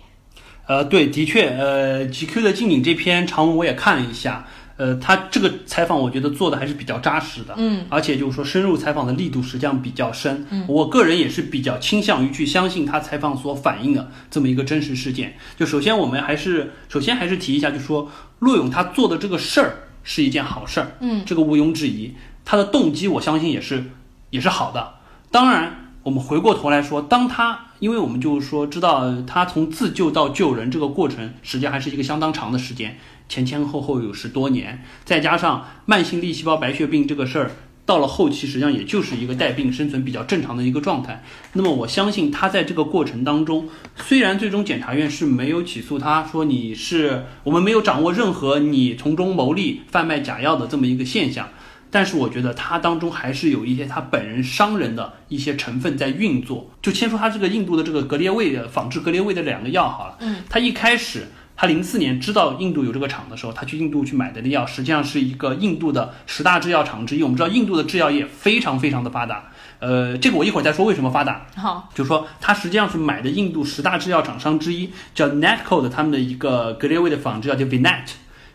[0.71, 15.37] 呃，对，的确，呃，GQ 的静景这篇长文我也看了一下，呃，他这个采访我觉得做的还是比较扎实的，嗯，而且就是说深入采访的力度实际上比较深，嗯，我个人也是比较倾向于去相信他采访所反映的这么一个真实事件。
[15.57, 22.13] 就首先我们还是首先还是提一下，就说陆勇他做的这个事儿是一件好事儿，嗯，这个毋庸置疑，
[22.45, 23.87] 他的动机我相信也是
[24.31, 24.95] 也是好的。
[25.33, 27.67] 当然，我们回过头来说，当他。
[27.81, 37.51] 因为我们就是说，知道他从自救到救人这个过程，实际上还是一个相当长的时间，前前后后有十多年，再加上慢性粒细胞白血病这个事儿，
[37.87, 41.25] 到了后期实际上也就是一个带病生存比较正常的一个状态。
[41.55, 51.49] 那么我相信他在这个过程当中，虽然最终检察院是没有起诉他，说你是我们没有掌握任何你从中牟利、贩卖假药的这么一个现象。
[51.91, 56.71] 但是我觉得它当中还是有一些他本人商人的一些成分在运作。
[56.81, 61.27] 就先说他这个印度的这个格列卫的仿制格列卫的两个药好了，嗯，他一开始
[61.57, 67.23] 他零四年知道印度有这个厂的时候，他去印度去买的那药，实际上是一个印度的十大制药厂之一。
[67.23, 71.47] 我们知道印度的制药业非常非常的发达，呃，这个我一会儿再说为什么发达。
[71.57, 78.07] 好，就说他实际上是买的印度十大制药厂商之一，叫 Netco 的他们的一个格列卫的仿制药叫 Vinet。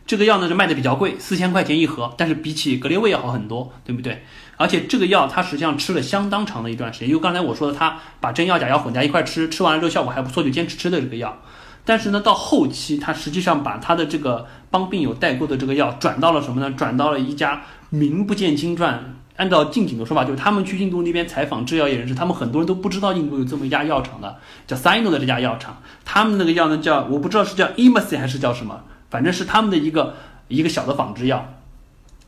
[0.08, 4.24] 这个药呢是卖的比较贵，四千块钱一盒，但是比起格列卫要好很多，对不对？
[4.58, 11.42] 而且这个药它实际上吃了相当长的一段时间，因为刚才我说的，他把真药假药混在一块吃，吃完了之后效果还不错，就坚持吃的这个药。
[11.84, 16.72] 但是呢，到后期他实际上把他的这个帮病友代购的这个药转到了什么呢？
[16.72, 19.16] 转到了一家名不见经传。
[19.38, 25.82] 按照近景的说法，就是他们去印度那边采访制药业人士，他们很多人都不知道印度有这么一家药厂的，叫 Sino 的这家药厂。
[26.06, 28.82] 他们那个药呢叫我不知道是叫 e m a c y 还是叫什么，
[29.16, 30.14] 反正是他们的一个
[30.50, 31.54] 一个小的仿制药。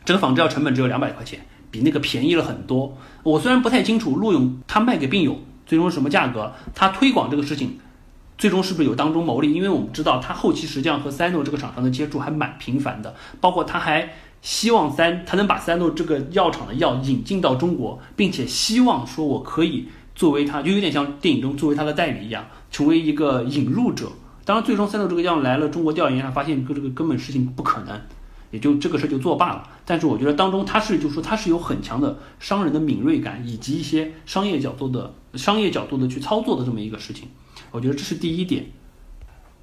[0.06, 2.98] 这个仿制药成本只有两百块钱，比那个便宜了很多。
[3.24, 7.78] 我虽然不太清楚陆勇他卖给病友最终什么价格，他推广这个事情。
[8.38, 9.54] 最终是不是有当中牟利？
[9.54, 24.06] 因为我们知道他后期实际上和三诺这个厂商的接触还蛮频繁的，包括他还希望三他能把三诺这个药厂的药引进到中国，并且希望说我可以作为他，就有点像电影中作为他的代理一样，成为一个引入者。
[24.48, 28.00] 当然，最终 Sino 这个药来了中国调研上，发现这个根本事情不可能，
[28.50, 29.70] 也就这个事就作罢了。
[29.84, 37.28] 但是我觉得当中他是就说他是有很强的商人的敏锐感，以及一些商业角度的商业角度的去操作的这么一个事情。
[37.72, 38.72] 我觉得这是第一点，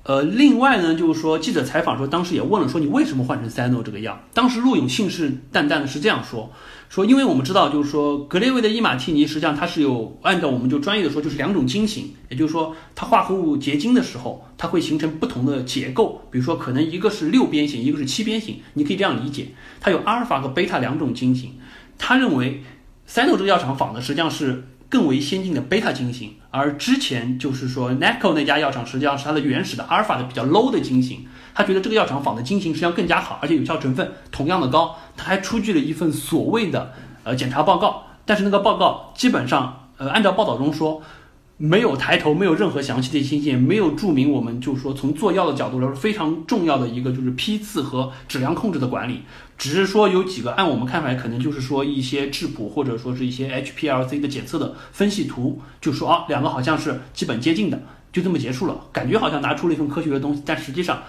[0.03, 4.21] 呃，另外呢，就是说记者采访说，当时也问了说你为什么换成 Sino 这个药？
[4.35, 6.53] 当时陆勇信誓旦旦的是这样说，
[6.95, 19.49] 说因为我们知道，就是说格列卫的伊马替尼实际上它是有按照我们就专业的说就是两种晶型，也就是说它化合物结晶的时候，它会形成不同的结构，比如说可能一个是六边形，一个是七边形，你可以这样理解，
[19.81, 21.55] 它有阿尔法和贝塔两种晶型。
[21.99, 22.63] 他认为
[23.09, 24.63] Sino 这个药厂仿的实际上是。
[24.95, 36.93] 更为先进的贝塔晶型，而之前就是说，Naco 那家药厂实际上是它的原始的阿尔法的比较 low 的晶型，他觉得这个药厂仿的晶型实际上更加好，而且有效成分同样的高，他还出具了一份所谓的
[37.25, 41.03] 呃检查报告，但是那个报告基本上呃按照报道中说。
[41.57, 49.23] 没有抬头，没有任何详细的信息，没有注明我们就是说从做药的角度来说非常重要的一个就是批次和质量控制的管理，
[49.57, 57.81] 只是说有几个按我们看来可能就是说一些质谱或者说是一些 HPLC 的检测的分析图，就说啊两个好像是基本接近的，
[58.13, 61.03] 就这么结束了，感觉好像拿出了一份科学的东西，但实际上。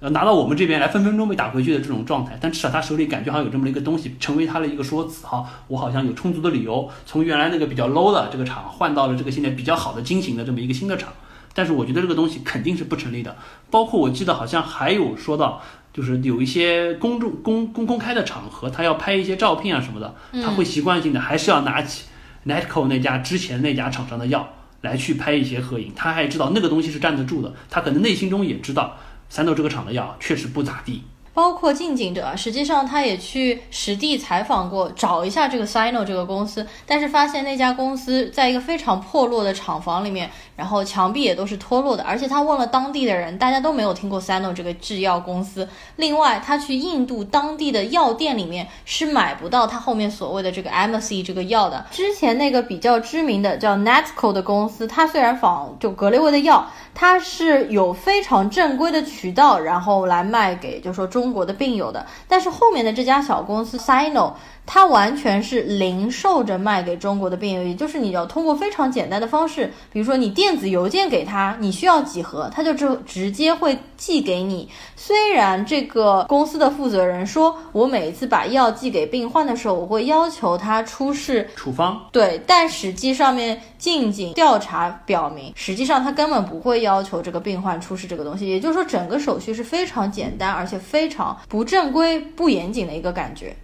[0.00, 5.44] 呃，拿到我们这边来，分分钟被打回去的这种状态，但至少他手里感觉好像有这么一个东西，成为他的一个说辞哈。
[5.66, 11.12] 我好像有充足的理由，从原来那个比较 low 的这个厂换到了这个现在比较好的精型的这么一个新的厂。
[11.52, 13.36] 但是我觉得这个东西肯定是不成立的。
[13.72, 15.60] 包括我记得好像还有说到，
[15.92, 22.04] 就是有一些公众公公公开的场合，他要拍一些照片啊什么的，他会习惯性的还是要拿起
[22.46, 24.48] Netco 那家之前那家厂商的药
[24.80, 25.92] 来去拍一些合影。
[25.96, 28.96] 他还知道那个东西是站得住的，他可能内心中也知道。
[29.28, 31.02] 三豆这个厂的药确实不咋地。
[31.34, 45.68] 包括近景者，实际上他也去实地采访过，找一下这个 Sino 这个公司，但是发现那家公司在一个非常破落的厂房里面，然后墙壁也都是脱落的，而且他问了当地的人，大家都没有听过 Sino 这个制药公司。
[45.96, 51.86] 另外，他去印度当地的药店里面是买不到他后面所谓的这个 m s c 这个药的。
[51.90, 61.08] 之前那个比较知名的叫 Natco 的公司，它虽然仿就格列卫的药，它是有非常正规的渠道，然后来卖给就说。
[61.08, 64.34] 中国的病友的，但是后面的这家小公司 Sino，
[64.70, 74.68] 它完全是零售着卖给中国的病友，也就是你要通过非常简单的方式，比如说你电子邮件给他，你需要几盒，他就直直接会寄给你。
[74.94, 91.34] 虽然这个公司的负责人说，我每一次把药寄给病患的时候，我会要求他出示处方，对，但实际上面近景调查表明，实际上他根本不会要求这个病患出示这个东西，也就是说整个手续是非常简单，而且非常。
[91.48, 93.56] 不正规、不严谨的一个感觉。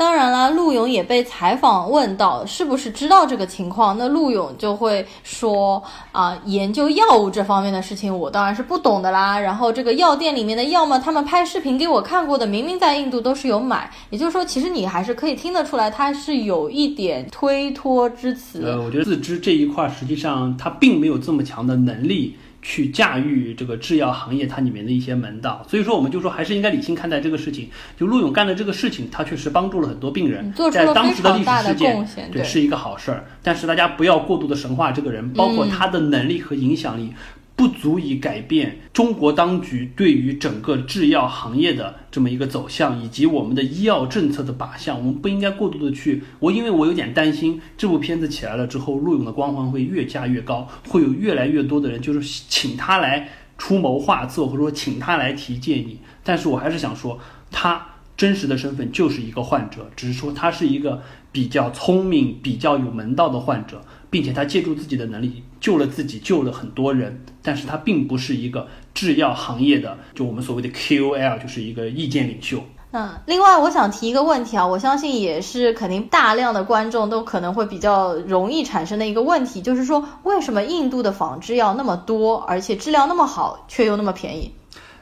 [0.00, 9.38] 当然啦，陆勇也被采访问到是不是知道这个情况，那陆勇就会说啊，研究药物这方面的事情我当然是不懂的啦。
[9.38, 13.90] 然后这个药店里面的药嘛，他们拍视频给我看过的，明明在印度都是有买。
[14.08, 18.62] 也就是说，其实你还是可以听得出来，他是有一点推脱之词。
[18.64, 22.38] 呃，我觉得自知这一块实际上他并没有这么强的能力。
[22.62, 27.68] 去驾驭这个制药行业它里面的一些门道，所以说我们就说还是应该理性看待这个事情。
[27.98, 33.24] 就陆勇干的这个事情，他确实帮助了很多病人，在当时的历史事件，对，是一个好事儿。
[33.42, 37.12] 但是大家不要过度的神化这个人，包括他的能力和影响力。
[37.60, 44.96] 不足以改变中国当局对于整个制药行业的这么一个走向，以及我们的医药政策的靶向。
[44.96, 55.98] 我们不应该过度的去，我因为我有点担心，这部片子起来了之后，陆勇的光环会越加越高，会有越来越多的人就是请他来出谋划策，或者说请他来提建议。
[56.24, 57.18] 但是我还是想说，
[57.50, 57.86] 他
[58.16, 63.82] 真实的身份就是一个患者，只是说他是一个比较聪明、比较有门道的患者。
[64.10, 72.62] 并且他借助自己的能力救了自己，救了很多人，但是他并不是一个制药行业的，就我们所谓的 KOL，就是一个意见领袖。
[72.92, 84.50] 嗯，另外我想提一个问题啊，我相信也是肯定大量的观众都可能会比较容易产生的一个问题，就是说为什么印度的仿制药那么多，而且质量那么好，却又那么便宜？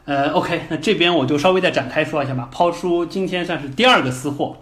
[0.05, 4.57] 呃，OK，那这边我就稍微再展开说一下吧，抛出今天算是第二个私货，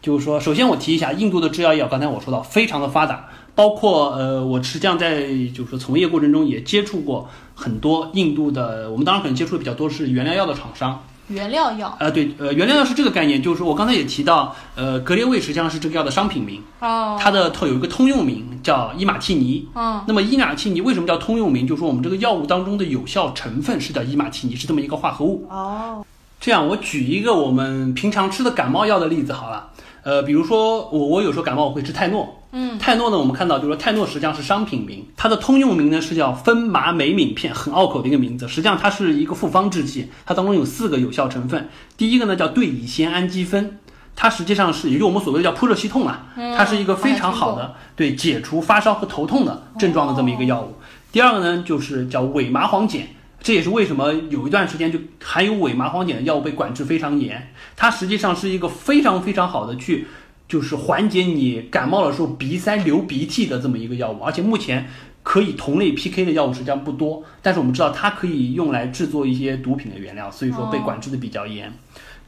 [0.00, 3.28] 就是说，首先我提一下，印度的制药业，刚才我说到非常的发达。
[3.54, 11.04] 包括呃，我实际上在就是说从业过程中也接触过很多印度的，我们当然可能接触的比较多是原料药的厂商。
[11.28, 11.96] 原料药？
[12.00, 16.60] 呃，对，呃，原料药是这个概念，就是说我刚才也提到，呃，格列卫实际上是这个药的商品名。
[16.80, 17.16] 哦。
[17.18, 19.66] 它的特有一个通用名叫伊马替尼。
[19.74, 20.02] 嗯。
[20.06, 21.66] 那么伊马替尼为什么叫通用名？
[21.66, 25.46] 就是说我们这个药物当中的有效成分是叫伊马替尼，是这么一个化合物。
[25.48, 26.04] 哦。
[26.40, 29.68] 这样，我举一个我们平常吃的感冒药的例子好了。
[30.02, 32.38] 呃，比如说我我有时候感冒我会吃泰诺。
[32.54, 33.18] 嗯，泰诺呢？
[33.18, 38.46] 我们看到就是说，泰诺实际上是商品名，它的通用名呢是叫芬麻美敏片，很拗口的一个名字。
[38.46, 41.70] 实际上它是一个复方制剂，它当中有四个有效成分。
[41.96, 43.78] 第一个呢叫对乙酰氨基酚，
[44.14, 50.74] 它实际上是也就我们所谓的叫扑热息痛啊，它是一个非常好的对解除发烧和头痛的症状的这么一个药物。
[51.10, 53.00] 第二个呢就是叫伪麻黄碱，
[53.42, 57.52] 这也是为什么有一段时间就含有伪麻黄碱的药物被管制非常严。
[57.76, 60.06] 它实际上是一个非常非常好的去。
[60.48, 64.86] 就是缓解你感冒的时候鼻塞流鼻涕的这么一个药物，而且目前
[65.22, 71.72] 可以同类 PK 的药物实际上不多，但是我们知道它可以用来制作一些毒品的原料，所以说被管制的比较严。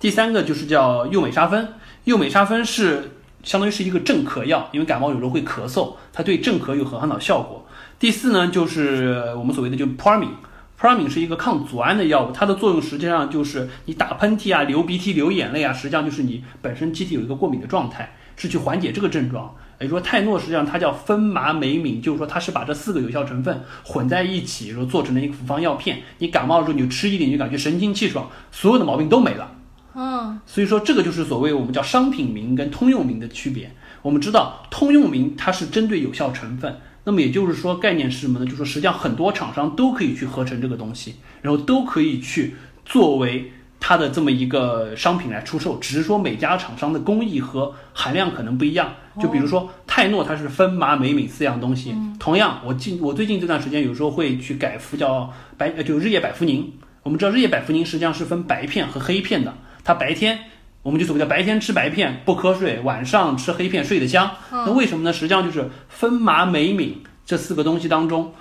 [0.01, 1.69] 第三个就是叫右美沙芬，
[2.05, 3.11] 右美沙芬是
[3.43, 7.67] 相当于是一个镇咳药，因为感冒有时候会咳嗽，它对镇咳有很好的效果。
[7.99, 10.33] 第四呢，就是我们所谓的就 p r a m i n
[10.77, 19.55] p r a m i n 是一个抗组胺的药物，它的作用实际上就是你打喷嚏啊、流鼻涕、流眼泪啊，实际上就是你本身机体有一个过敏的状态，是去缓解这个症状。
[19.81, 26.01] 也就是说，泰诺实际上它叫芬麻美敏，就是说它是把这四个有效成分混在一起，说做成了一个复方药片。
[26.19, 29.53] 你感冒的时候你就吃一点，就感觉神清气爽，所有的毛病都没了。
[29.95, 33.73] 嗯，所以说这个就是所谓我们叫商品名跟通用名的区别。
[34.03, 36.81] 我们知道通用名它是针对有效成分。
[37.05, 38.45] 那么也就是说，概念是什么呢？
[38.45, 48.95] 就是说，实际上很多厂商都可以去合成这个东西，然后都可以去作为它的这么一个商品来出售，只是说每家厂商的工艺和含量可能不一样。
[49.21, 51.95] 就比如说泰诺，它是分麻美敏四样东西。
[52.19, 56.73] 同样，我近我最近这段时间有时候会去改服叫白，就日夜百服宁。
[57.03, 59.53] 我们知道日夜百服宁实际上是分白片和黑片的，
[59.85, 60.39] 它白天。
[60.85, 64.31] 我们就所谓的白天吃白片不瞌睡，晚上吃黑片睡得香。
[64.51, 65.11] 那为什么呢？
[65.11, 68.35] 实际上就是芬麻美敏这四个东西当中，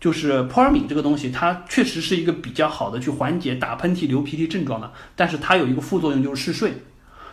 [0.00, 4.90] 就是扑尔敏这个东西，它确实是一个比较好的去缓解打喷嚏、流鼻涕症状的。
[5.14, 6.72] 但是它有一个副作用就是嗜睡。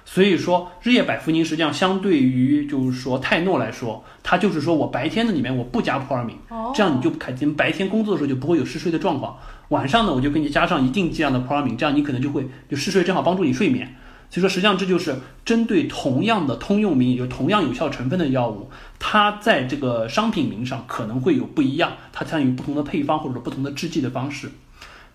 [0.05, 6.37] 所以说日夜百服宁实际上相对于就是说泰诺来说，它就是说我白天的里面我不加扑尔敏，
[6.75, 9.35] 这样你就肯定白天工作的时候就不会有嗜睡的状况。
[9.69, 13.95] 晚上呢，我就给你加上一定剂量的扑尔敏，这样你可能就会就嗜睡，正好帮助你睡眠。
[14.33, 15.15] 所以说，实际上这就是
[15.45, 18.67] 针对同样的通用名，也就同样有效成分的药物，
[18.97, 24.49] 它在这个商品名上可能会有不一样，它参与不同的配方或者不同的制剂的方式。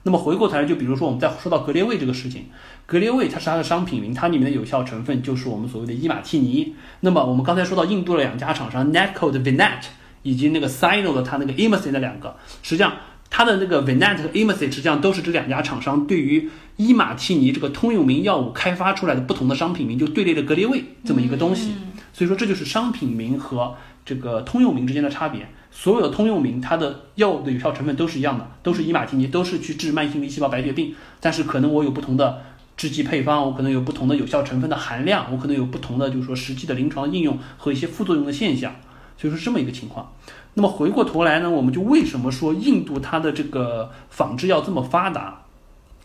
[0.04, 2.44] 那么回过头来，就比如说我们再说到格列卫这个事情，
[2.86, 6.76] 格列卫它是它的商品名，它里面的有效成分就是我们所谓的伊马替尼。
[7.00, 9.80] 那么我们刚才说到印度的两家厂商，Netco 的 Vinet
[10.22, 12.92] 以及那个 Sino 的它那个 i m e r s i n 的两个，实际上。
[13.30, 21.74] 它的那个 Venet 和 i m a s y 实际上都是这两家厂商对于伊马替尼这个通用名药物开发出来的不同的商品名，就队列的格列卫这么一个东西。
[22.12, 25.48] 所以说这就是商品名和这个通用名之间的差别。
[25.70, 30.94] 所有的通用名它的药物的有效成分都是一样的，都是伊马替尼，都是去治慢性粒细胞白血病。
[31.20, 32.42] 但是可能我有不同的
[32.76, 38.74] 制剂配方，我可能有不同的有效成分的含量，我可能有不同的就是说实际的临床应用和一些副作用的现象。
[39.18, 40.12] 所以说这么一个情况。
[40.58, 45.42] 那么回过头来呢，我们就为什么说印度它的这个仿制药这么发达？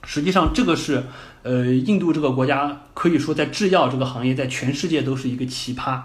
[0.04, 1.06] 实际上，这个是，
[1.42, 6.00] 呃，印度这个国家可以说在制药这个行业，在全世界都是一个奇葩。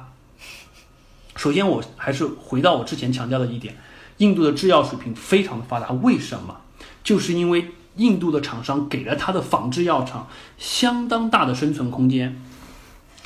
[1.37, 3.77] 首先，我还是回到我之前强调的一点，
[4.17, 5.93] 印度的制药水平非常的发达。
[5.93, 6.57] 为什么？
[7.05, 10.27] 就是因为印度的厂商给了它的仿制药厂
[10.57, 12.41] 相当大的生存空间。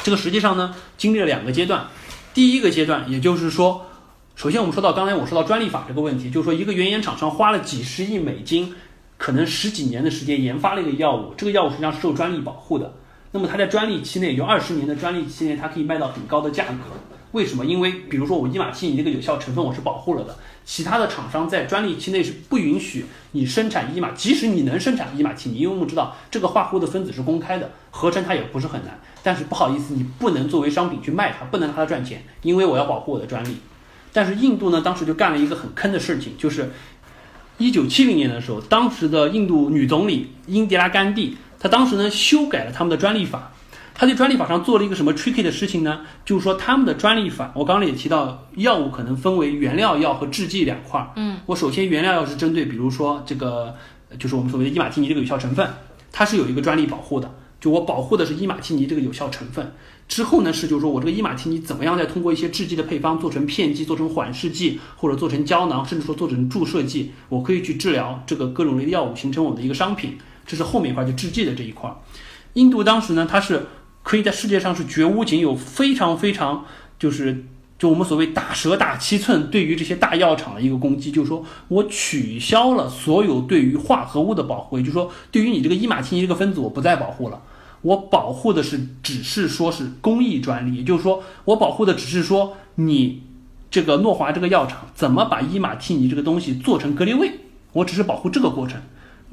[0.02, 1.86] 这个实际上呢，经历了两个阶段。
[2.34, 3.86] 第一个阶段，也就是说。
[4.34, 8.74] 首先我们说到刚才我说到专利法这个问题，就是说一个原研厂商花了几十亿美金，
[9.16, 12.92] 可能十几年的时间研发了一个药物，这个药物实际上是受专利保护的。
[13.30, 16.78] 那么它在专利期内，有二十年的专利期内，它可以卖到很高的价格。
[17.32, 17.64] 为什么？
[17.64, 28.98] 因为比如说我伊马替尼这个有效成分我是保护了的，其他的厂商在专利期内是不允许你生产伊马，即使你能生产伊马替尼，因为我们知道这个化合物的分子是公开的，合成它也不是很难。
[29.22, 33.56] 但是不好意思，你不能作为商品去卖它，不能让它赚钱，因为我要保护我的专利。
[34.12, 36.70] 但是印度呢，当时就干了一个很坑的事情，就是
[37.58, 43.52] 一九七零年的时候，当时的印度女总理英迪拉甘地，她当时呢修改了他们的专利法。
[43.94, 46.00] 她在专利法上做了一个什么 tricky 的事情呢？
[46.24, 51.10] 就是说他们的专利法，我刚刚也提到，药物可能分为原料药和制剂两块儿。
[51.16, 53.74] 嗯，我首先原料药是针对，比如说这个，
[54.18, 55.68] 就是我们所谓的伊马替尼这个有效成分，
[56.10, 59.72] 它是有一个专利保护的，就我保护的是伊马替尼这个有效成分。
[60.14, 70.18] 之后呢是就是说我这个伊马替尼怎么样再通过一些制剂的配方做成片剂、做成缓释剂或者做成胶囊，甚至说做成注射剂，我可以去治疗这个各种类的药物，形成我们的一个商品。
[70.46, 71.90] 这是后面一块就制剂的这一块。
[72.54, 73.66] 印度当时呢，它是。
[74.04, 76.64] 可以在世界上是绝无仅有，非常非常
[76.98, 77.44] 就是
[77.78, 87.40] 就我们所谓打蛇打七寸，对于这些大药厂的一个攻击，就是说我取消了所有对于化合物的保护，也就是说对于你这个伊马替尼这个分子我不再保护了，
[87.82, 93.22] 我保护的是只是说是工艺专利，也就是说我保护的只是说你
[93.70, 97.32] 这个诺华这个药厂怎么把伊马替尼这个东西做成格列卫，
[97.72, 98.80] 我只是保护这个过程。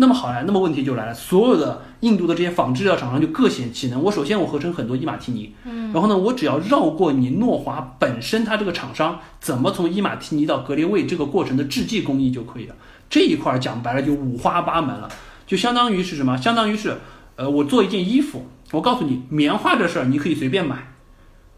[0.01, 4.01] 那么好了，那么问题就来了，所有的印度的这些仿制药厂商就各显其能。
[4.01, 12.75] 我首先我合成很多伊马替尼，嗯，然后呢，我只要绕过你诺华本身它这个厂商怎么从伊马替尼到格列卫这个过程的制剂工艺就可以了。
[13.09, 15.09] 这一块讲白了就五花八门了，
[15.45, 16.37] 就相当于是什么？
[16.37, 16.99] 相当于是，
[17.39, 20.91] 呃，我做一件衣服，我告诉你，棉花这事儿你可以随便买。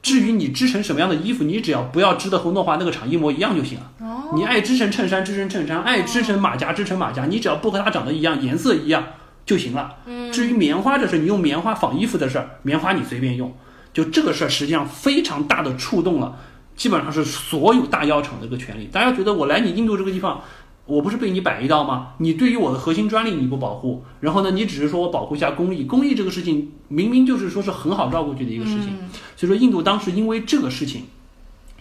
[0.03, 3.91] 至于你织成什么样的衣服，你只要不要织的和诺华那个厂一模一样就行了。
[3.99, 9.03] 哦，你爱织成衬衫织成衬衫，爱织成马甲织成马甲，你只要不和它长得一样，颜色一样
[9.43, 9.95] 就行了。
[10.05, 13.51] 嗯，至于棉花这事，你用棉花纺衣服的事儿，棉花你随便用。
[13.91, 16.37] 就这个事儿，实际上非常大的触动了，
[16.75, 18.87] 基本上是所有大药厂的一个权利。
[18.91, 20.43] 大家觉得我来你印度这个地方。
[20.91, 22.15] 我不是被你摆一道吗？
[22.17, 28.89] 你对于我的核心专利你不保护，然后呢，你只是说我保护一下工艺，工艺这个事情明明就是说是很好绕过去的一个事情。
[29.37, 31.05] 所以说，印度当时因为这个事情，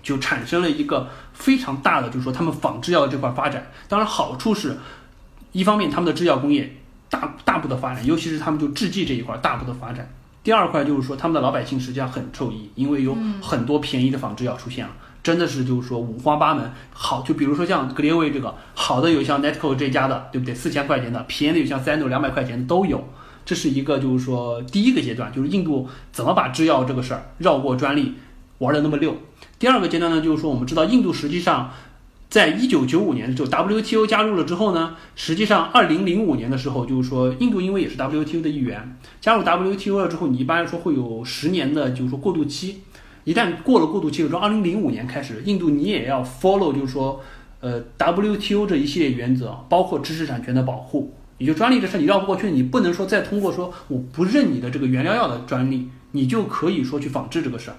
[0.00, 3.72] 就产生了一个非常大的，就是说他们仿制药这块发展。
[3.88, 4.78] 当然，好处是，
[5.50, 6.76] 一方面他们的制药工业
[7.08, 10.08] 大大步的发展，尤其是他们就制剂这一块大步的发展。
[10.44, 14.92] 第二块就是说，他们的老百姓实际上很受益，因为有很多便宜的仿制药出现了。
[15.22, 20.54] 真的是就是说五花八门，好就比如说像格列卫这个，好的有像 Netco 这家的，对不对？
[20.54, 23.06] 四千块钱的，便宜的有像 Sando 两百块钱的都有。
[23.44, 28.14] 这是一个就是说第一个阶段，就是印度怎么把制药这个事儿绕过专利
[28.58, 29.16] 玩的那么溜。
[29.58, 31.70] 第二个阶段呢，就是说我们知道印度实际上
[32.28, 42.82] 在一九九五年就 WTO 加入了之后呢，实际上二零零五年的时候就是说印度因为也是 WTO 的一员，加入 WTO 了之后，你一般来说会有十年的就是说过渡期。
[43.24, 47.20] 一旦过了过渡期，从二零零五年开始，印度你也要 follow，就是说，
[47.60, 57.76] 呃，WTO 这一系列原则，包括知识产权的保护，也就专利这事你绕不过去，你不能说再通过说我不认你的这个原料药的专利，你就可以说去仿制这个事儿。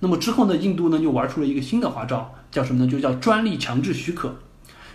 [0.00, 2.90] 那么之后呢，印度呢又玩出了一个新的花招，叫什么呢？
[2.90, 4.36] 就叫专利强制许可。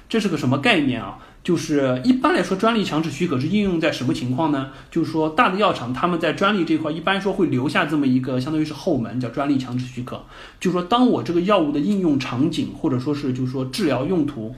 [0.08, 1.20] 这是个什么概念啊？
[1.42, 4.72] 就是一般来说，专利强制许可是应用在什么情况呢？
[4.92, 10.22] 就是说，大的药厂他们在专利这块一般说会留下这么一个，相当于是后门，叫专利强制许可。
[10.60, 14.54] 就是说，当我这个药物的应用场景或者说是就是说治疗用途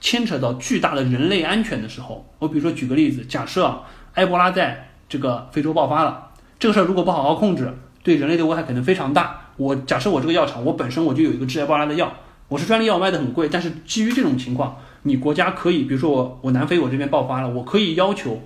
[0.00, 3.82] 牵扯到巨大的人类安全的时候，我比如说举个例子，假设
[4.14, 7.72] 埃博拉在这个非洲爆发了，这个事儿如果不好好控制，
[8.02, 9.46] 对人类的危害可能非常大。
[9.56, 12.12] 我假设我这个药厂，我本身我就有一个治埃博拉的药，
[12.48, 14.76] 我是专利药卖的很贵，但是基于这种情况。
[15.08, 18.42] 你国家可以，比如说我我南非我这边爆发了，我可以要求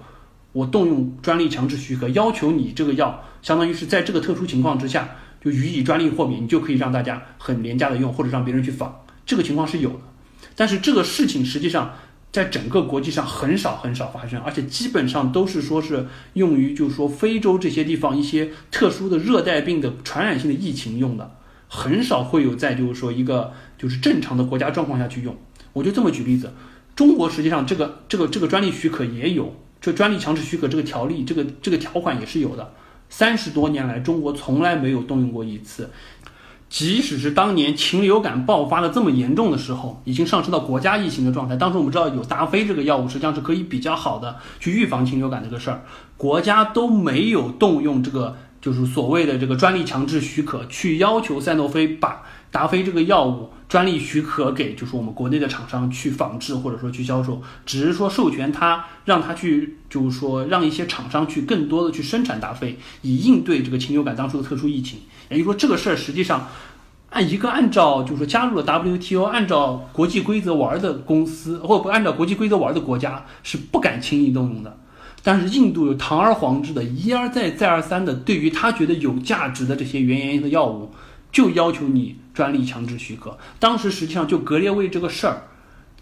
[0.52, 5.08] 我动用专利强制许可，要求你这个药相当于是在这个特殊情况之下
[5.42, 8.90] 就予以专利豁免，你就可以让大家很廉价的用，或者让别人去仿，
[9.26, 10.00] 这个情况是有的。
[10.54, 11.94] 但是这个事情实际上
[12.30, 21.30] 在整个国际上很少很少发生，而且基本上都是说是用于就是说非洲这些地方一些特殊的热带病的传染性的疫情用的，
[21.68, 25.36] 很少会有在就是说一个就是正常的国家状况下去用。
[25.72, 26.52] 我就这么举例子，
[26.94, 32.72] 中国实际上这个这个这个专利许可也有，这专利强制许可这个条例，这个这个条款也是有的。
[33.08, 35.90] 三十多年来，中国从来没有动用过一次。
[36.70, 41.54] 即使是当年禽流感爆发的这么严重的时候，已经上升到国家疫情的状态。
[41.54, 45.82] 当时我们知道有达菲这个药物，实际上是可以比较好的去预防禽流感这个事儿，
[46.16, 53.50] 国家都没有动用这个就是所谓的这个专利强制许可去要求赛诺菲把达菲这个药物。
[53.72, 64.98] 专利许可给就是我们国内的厂商去仿制或者说去销售，只是说授权他让他去就是说让一些厂商去更多的去生产达菲，以应对这个禽流感当初的特殊疫情。
[65.30, 66.48] 也就是说这个事儿实际上
[67.08, 74.78] 按一个按照就是说加入了 WTO 按照国际规则玩的公司或不按照国际规则玩的国家是不敢轻易动用的。
[75.22, 80.92] 但是印度有堂而皇之的一而再再而三的对于他觉得有价值的这些原研的药物。
[81.32, 83.36] 就要求你专利强制许可。
[83.58, 85.44] 当时实际上就格列卫这个事儿，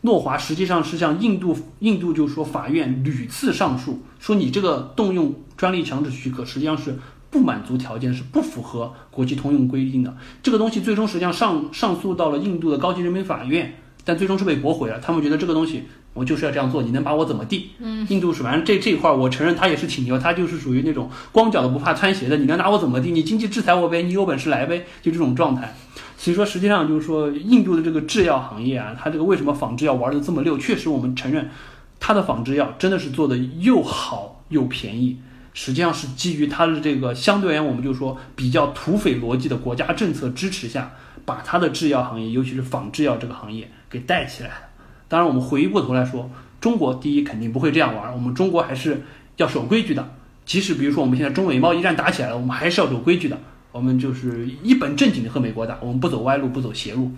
[0.03, 6.99] 诺华实际上是向印度印度就说法院屡次上诉，说你这个动用专利强制许可实际上是
[7.31, 10.17] 不满足条件，是不符合国际通用规定的。
[10.43, 14.99] 这个东西最终实际上上上诉到了印度的高级人民法院，但最终是被驳回了。
[14.99, 15.85] 他们觉得这个东西。
[16.13, 17.71] 我就是要这样做，你能把我怎么地？
[17.79, 23.11] 嗯，印度是反正这这一块，我承认他也是挺牛，他就是属于那种光脚的不怕穿鞋的，你能拿我怎么地？
[23.13, 25.75] 你经济制裁我呗，你有本事来呗，就这种状态。
[26.17, 30.59] 所以说，实际上就是说，印度的这个制药行业啊，它这个为什么仿制药玩的这么溜？
[30.59, 31.49] 确实，我们承认，
[31.99, 35.19] 它的仿制药真的是做的又好又便宜。
[35.55, 40.93] 实际上是基于它的这个相对而言，我们就说比较土匪逻辑的国家政策支持下，
[41.25, 44.55] 把它的制药行业，尤其是仿制药这个行业给带起来了。
[45.11, 46.31] 当然，我们回过头来说，
[46.61, 48.13] 中国第一肯定不会这样玩。
[48.15, 49.03] 我们中国还是
[49.37, 50.09] 要守规矩的。
[50.47, 53.37] 即使比如说我们现在中美贸易战打起来了，我们还是要守规矩的。
[53.73, 57.11] 我们就是一本正经的和美国打，我们不走歪路，不走邪路。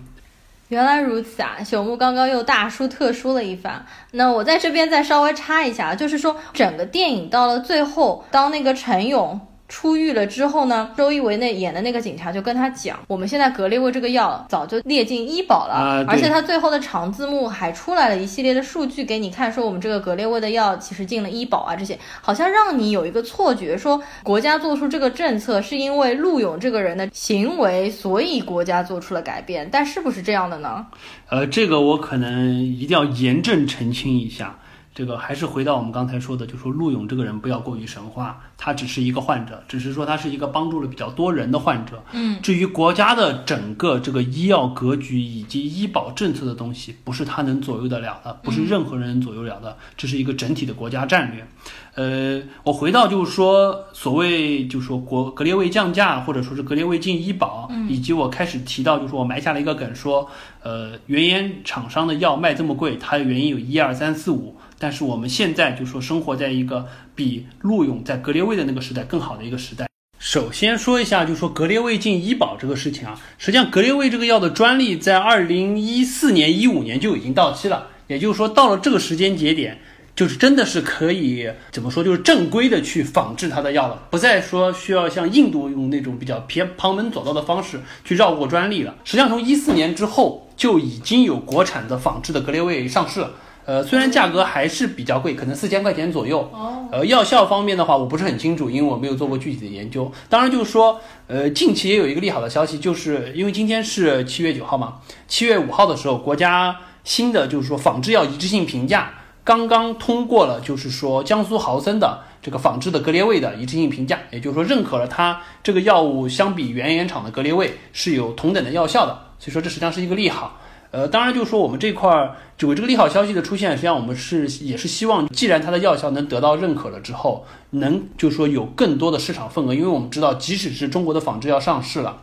[0.68, 1.58] 原来如此啊！
[1.62, 3.84] 朽木刚刚又大书特书了一番。
[4.12, 9.38] 那我在这边再稍微插一下，就是说整个电影到了最后，当那个陈勇。
[9.72, 30.86] 出狱了之后呢，周一围那演的那个警察就跟他讲，我们现在格列卫这个药早就列进医保了，而且他最后的长字幕还出来了一系列的数据给你看，说我们这个格列卫的药其实进了医保啊，这些好像让你有一个错觉，说国家做出这个政策是因为陆勇这个人的行为，所以国家做出了改变，但是不是这样的呢？
[31.30, 34.58] 呃，这个我可能一定要严正澄清一下。
[34.94, 42.04] 这个还是回到我们刚才说的，就说陆勇这个人不要过于神话，他只是一个患者，只是说他是一个帮助了比较多人的患者。
[42.12, 51.46] 嗯，至于国家的整个这个医药格局以及医保政策的东西，不是他能左右得了的，不是任何人能左右了的，这是一个整体的国家战略。
[51.94, 60.28] 呃，我回到就是说，所谓就是说国格列卫降价，或者说是格列卫进医保，以及我开始提到就是说我埋下了一个梗，说
[60.62, 64.56] 呃原研厂商的药卖这么贵，它的原因有一二三四五。
[64.82, 69.86] 但是我们现在就说生活在一个比陆勇在格列卫的那个时代更好的一个时代。
[70.18, 79.80] 首先说一下，就说格列卫进医保这个事情啊，实际上格列卫这个药的专利在二零一四年、一五年就已经到期了，也就是说到了这个时间节点，
[80.16, 88.96] 就是真的是可以怎么说，就是正规的去仿制它的药了，不再说需要像印度用那种比较偏旁门左道的方式去绕过专利了。
[89.04, 93.30] 实际上从一四年之后就已经有国产的仿制的格列卫上市了。
[93.64, 96.40] 呃，虽然价格还是比较贵，可能四千块钱左右。
[96.52, 96.88] 哦。
[96.90, 100.10] 呃，药效方面的话，我不是很清楚，因为我没有做过具体的研究。
[100.28, 120.58] 当然，就是说，呃，近期也有一个利好的消息，就是因为今天是七月九号嘛，七月五号的时候，国家新的就是说仿制药一致性评价刚刚通过了，就是说江苏豪森的这个仿制的格列卫的一致性评价，也就是说认可了它这个药物相比原研厂的格列卫是有同等的药效的，所以说这实际上是一个利好。
[120.92, 132.22] 呃，当然就是说我们这块儿，就这个利好消息的出现，实际上我们是也是希望，既然它的药效能得到认可了之后，能就是说有更多的市场份额，因为我们知道，即使是中国的仿制药上市了，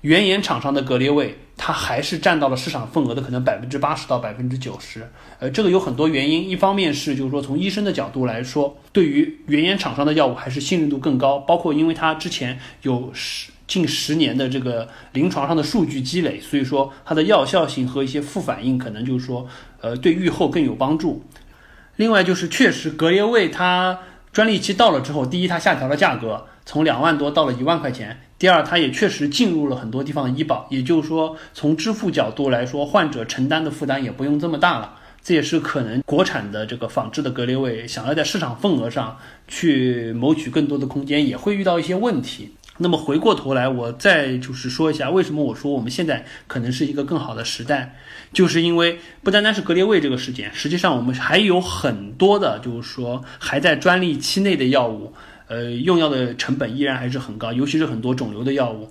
[0.00, 5.06] 原研厂商的格列卫，它还是占到了市场份额的可能百分之八十到百分之九十。
[5.38, 13.50] 呃，这个有很多原因，一方面是就是说从医生的角度来说，对于原研厂商的药物还是信任度更高，包括因为它之前有是。
[13.66, 19.48] 近十年的这个临床上的数据积累，所以说它的药效性和一些副反应可能就是说，
[19.80, 21.24] 呃，对预后更有帮助。
[21.96, 23.98] 另外就是确实格列卫它
[24.32, 34.98] 专利期到了之后，第一它下调了价格，从两万多到了一万块钱；第二它也确实进入了很多地方的医保，也就是说从支付角度来说，患者承担的负担也不用这么大了。
[35.24, 39.16] 这也是可能国产的这个仿制的格列卫想要在市场份额上
[39.48, 42.54] 去谋取更多的空间，也会遇到一些问题。
[42.78, 47.96] 那么回过头来，我再就是说一下，为什么我说我们现在可能是一个更好的时代，
[48.32, 55.12] 就是因为不单单是格列卫这个事件，实际上我们还有很多的，就是说还在专利期内的药物，
[55.48, 58.90] 呃，用药的成本依然还是很高，尤其是很多肿瘤的药物。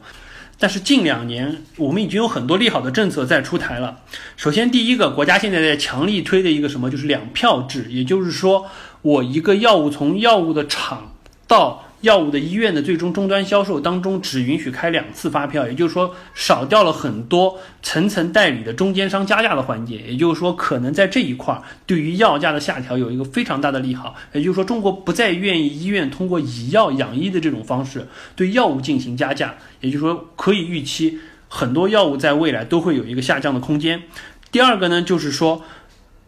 [0.57, 3.99] 但是近两年，我们已经有很多利好的政策在出台了。
[4.37, 8.65] 首先，第一个，国家现在在强力推的一个什么，就是两票制，也就是说，
[9.01, 11.11] 我一个药物从药物的厂
[11.45, 19.97] 到药物的医院的最终终端销售当中只允许开两次发票，也就是说少掉了很多层层代理的中间商加价的环节。
[19.97, 24.15] 也就是说，可能在这一块儿对于药价的下调有一个非常大的利好。
[24.33, 29.55] 也就是说，中国不再愿意医院通过以药养医的这种方式对药物进行加价。
[29.81, 34.03] 也就是说，可以预期很多药物在未来都会有一个下降的空间。
[34.51, 35.63] 第二个呢，就是说。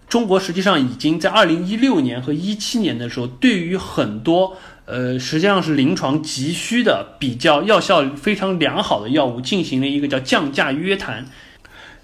[0.09, 4.55] 中国实际上已经在二零一六年和一七年的时候，对于很多
[4.88, 11.25] 呃实际上是临床急需的、比较药效非常良好的药物进行了一个叫降价约谈，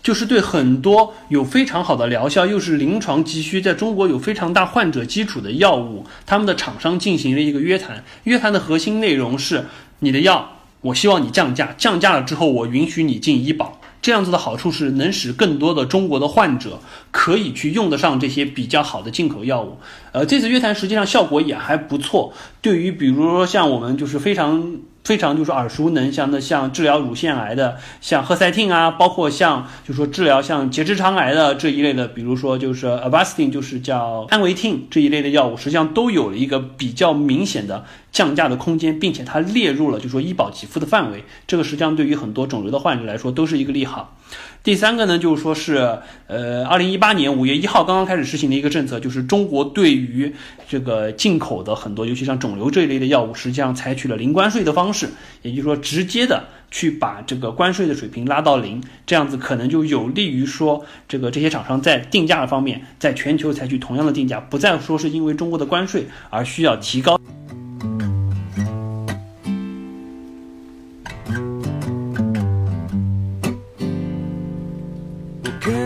[0.03, 8.03] 就是对很多有非常好的疗效又是临床急需，在中国有非常大患者基础的药物，他们的厂商进行了一个约谈。
[8.25, 9.63] 约谈的核心内容是：
[9.99, 13.79] 你的药，我希望你降价，降价了之后，我允许你进医保。
[14.03, 16.79] 这样子的好处是能使更多的中国的患者
[17.09, 19.77] 可以去用得上这些比较好的进口药物。
[20.11, 22.33] 呃，这次约谈实际上效果也还不错。
[22.61, 37.85] 对于比如说像我们就是非常非常就是耳熟能详的，像治疗乳腺癌的，像赫塞汀啊，包括像就是说治疗像结直肠癌的这一类的，比如说就是 Avastin，就是叫安维汀这一类的药物，实际上都有了一个比较明显的。
[38.13, 44.15] 降价的空间，并且它列入了就说医保给付的范围，这个实际上对于很多肿瘤的患者来说都是一个利好。
[44.63, 50.33] 第三个呢，就是说是呃，二零一八年五月一号刚刚开始实行的一个政策，就是中国对于
[50.69, 55.09] 这个进口的很多，尤其像肿瘤这一类的药物，实际上采取了零关税的方式，
[55.41, 67.19] 也就是说直接的去把这个关税的水平拉到零，这样子可能就有利于说这个这些厂商在定价方面，在全球采取同样的定价，不再说是因为中国的关税而需要提高。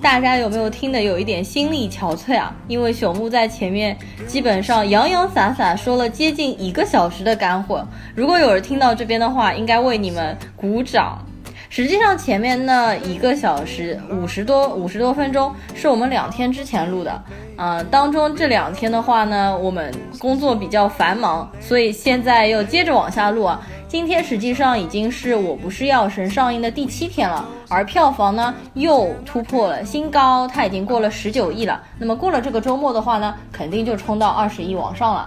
[0.00, 2.54] 大家有没有听得有一点心力憔悴啊？
[2.68, 3.96] 因为朽木在前面
[4.26, 11.22] 基本上洋洋洒洒说了接近一个小时的干货，如果有人听到这边的话，应该为你们鼓掌。
[11.70, 17.22] 实际上前面那一个小时五十多五十多分钟是我们两天之前录的，
[17.58, 23.62] 嗯，当中这两天的话呢，我们工作比较繁忙，所以现在又接着往下录啊。
[23.86, 31.80] 今天实际上已经是我不是药神上映的第七天了，而票房呢又突破了新高，它已经过了十九亿了。
[31.98, 35.24] 那么过了这个周末的话呢，肯定就冲到二十亿往上了。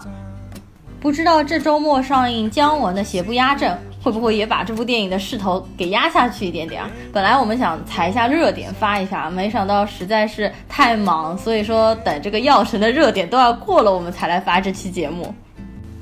[1.00, 3.72] 不知道这周末上映姜文的《邪不压正》
[4.04, 6.92] 会不会也把这部电影的势头给压下去一点点啊？
[7.14, 15.34] 本来我们想踩一下热点发一下，没想到实在是太忙，所以说等这个药神的热点都要过了，我们才来发这期节目。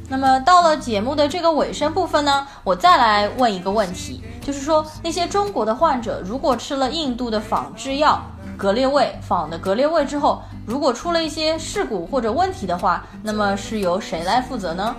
[0.10, 8.20] 那么到了节目的这个尾声部分呢，我再来问一个问题，就是说那些中国的患者如果吃了印度的仿制药
[8.58, 14.95] 格列卫仿的格列卫之后，如果出了一些事故或者问题的话，那么是由谁来负责呢？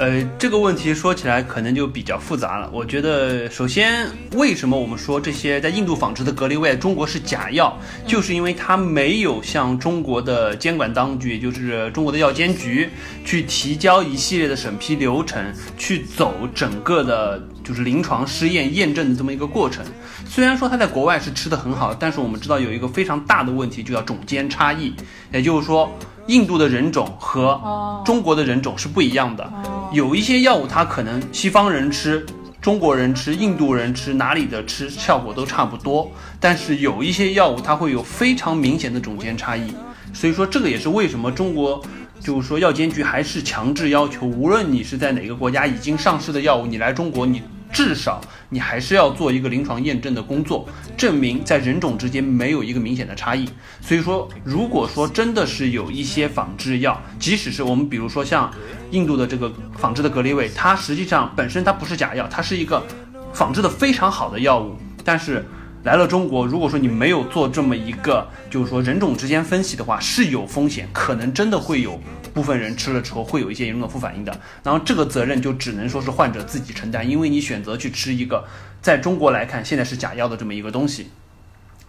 [0.00, 2.70] 呃，这个问题说起来可能就比较复杂了。
[2.72, 12.88] 我觉得，首先，为什么我们说这些在印度仿制的格列卫中国是假药，就是因为它没有向中国的监管当局，也就是中国的药监局，
[13.26, 15.44] 去提交一系列的审批流程，
[15.76, 19.84] 去走整个的，就是临床试验验证的这么一个过程。
[20.24, 24.94] 虽然说它在国外是吃的很好，但是我们知道有一个非常大的问题，就叫种间差异，
[25.30, 25.94] 也就是说。
[26.30, 27.60] 印度的人种和
[28.06, 29.52] 中国的人种是不一样的，
[29.92, 32.24] 有一些药物它可能西方人吃、
[32.60, 36.08] 中国人吃、印度人吃哪里的吃效果都差不多，
[36.38, 39.74] 但是有一些药物它会有非常明显的种间差异，
[40.12, 41.82] 所以说这个也是为什么中国
[42.20, 47.42] 就是说药监局还是强制要求，无论你是在哪个国家已经上市的药物，你来中国你。
[47.72, 53.48] 至少你还是要做一个临床验证的工作，证明在人种之间没有一个明显的差异。
[53.80, 58.52] 所以说，如果说真的是有一些仿制药，即使是我们比如说像
[58.90, 62.84] 印度的这个仿制的格列卫，它实际上本身它不是假药，它是一个
[63.32, 65.46] 仿制的非常好的药物，但是
[65.82, 71.98] 来了中国，如果说你没有做这么一个就是说人种之间分析的话，是有风险，可能真的会有。
[72.32, 78.44] 部分人吃了之后会有一些严重的副反应的，然后这个责任就只能说是患者自己承担，因为你选择去吃一个
[78.80, 81.10] 在中国来看现在是假药的这么一个东西。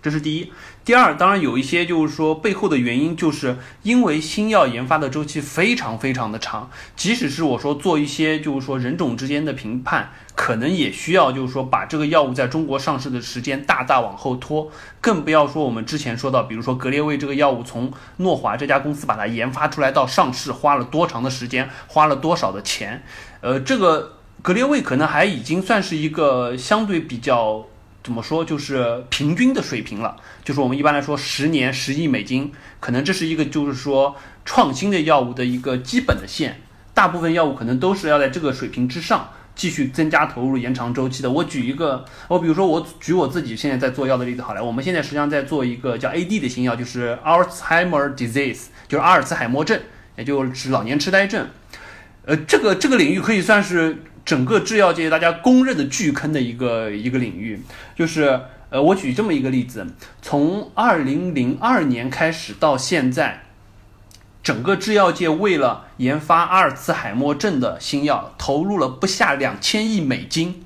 [0.02, 0.52] 这是第一。
[0.84, 23.04] 第二，当然有一些就是说背后的原因，就是因为新药研发的周期非常非常的长，即使是我说做一些就是说人种之间的评判，可能也需要就是说把这个药物在中国上市的时间大大往后拖，更不要说我们之前说到，比如说格列卫这个药物从诺华这家公司把它研发出来到上市花了多长的时间，花了多少的钱，
[23.42, 27.68] 呃，这个格列卫可能还已经算是一个相对比较。
[28.04, 36.62] 怎么说就是平均的水平了，就是我们一般来说十年十亿美金，可能这是一个就是说创新的药物的一个基本的线，
[36.95, 41.30] 大部分药物可能都是要在这个水平之上继续增加投入延长周期的。
[41.30, 49.80] 我举一个，我比如说我举我自己现在在做药的例子好了，我们现在实际上在做一个叫 AD 的新药，就是 Alzheimer disease，就是阿尔茨海默症，
[50.18, 51.47] 也就是老年痴呆症。
[52.26, 54.04] 呃，这个这个领域可以算是。
[54.24, 57.62] 整个制药界大家公认的巨坑的一个一个领域，
[57.96, 59.88] 就是呃，我举这么一个例子，
[60.22, 63.44] 从二零零二年开始到现在，
[64.44, 70.64] 整个制药界为了研发阿尔茨海默症的新药，投入了不下两千亿美金。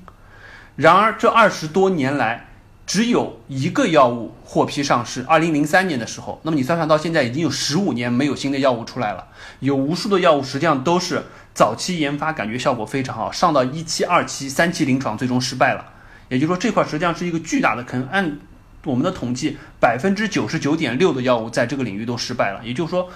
[0.76, 2.48] 然而这二十多年来，
[2.86, 6.38] 只有一个药物获批上市，二零零三年的时候。
[6.44, 9.26] 那么你算算，到现在已经有十五年没有新的药物出来了，
[9.60, 11.22] 有无数的药物实际上都是。
[11.56, 15.82] 早期研发感觉效果非常好，上到一期、二期、三期临床最终失败了。
[16.28, 18.06] 也就是说，这块实际上是一个巨大的坑。
[18.12, 18.38] 按
[18.84, 22.60] 我们的统计，百分之九十九点六的药物在这个领域都失败了。
[22.62, 23.08] 也就是说，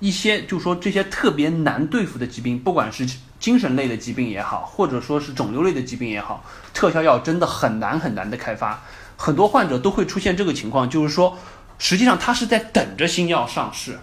[0.00, 3.06] 一些就是说这些特别难对付的疾病，不管是
[3.38, 8.82] 精神类的疾病也好，或者说是肿瘤类的疾病也好，特效药真的很难很难的开发。
[9.18, 11.36] 很多患者都会出现这个情况，就是说，
[11.76, 13.98] 实际上他是在等着新药上市。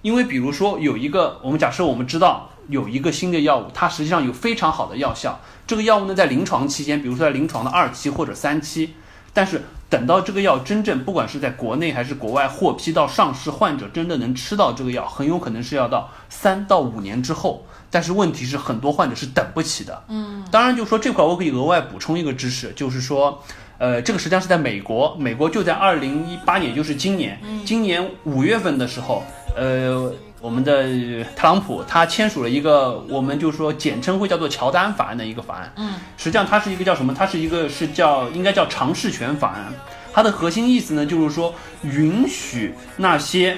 [0.00, 2.52] 因为比如说有一个，我们假设我们知道。
[2.68, 5.38] 有一个新的药物，它实际上有非常好的药效。
[5.66, 8.94] 这个药物呢，在临床期间，比如说在临床的二期或者三期，
[9.34, 17.66] 但是等到这个药真正不管是在国内还是国外获批到上市，患者真的能吃到这个药，很有可能是要到三到五年之后。
[17.90, 20.04] 但是问题是，很多患者是等不起的。
[20.08, 23.42] 嗯，当然，就说这块我可以额外补充一个知识，就是说，
[23.78, 29.22] 呃，这个实际上是在美国，美国就在二零一八年，就是今年，今年五月份的时候，
[29.56, 30.12] 呃。
[30.40, 35.72] 我们的特朗普他签署了一个，我们就说简称会叫做乔丹法案的一个法案。
[35.76, 37.12] 嗯，实际上它是一个叫什么？
[37.12, 39.72] 它是一个是叫应该叫尝试权法案。
[40.12, 43.56] 它的核心意思呢，就是说允许那些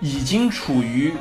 [0.00, 1.12] 已经处于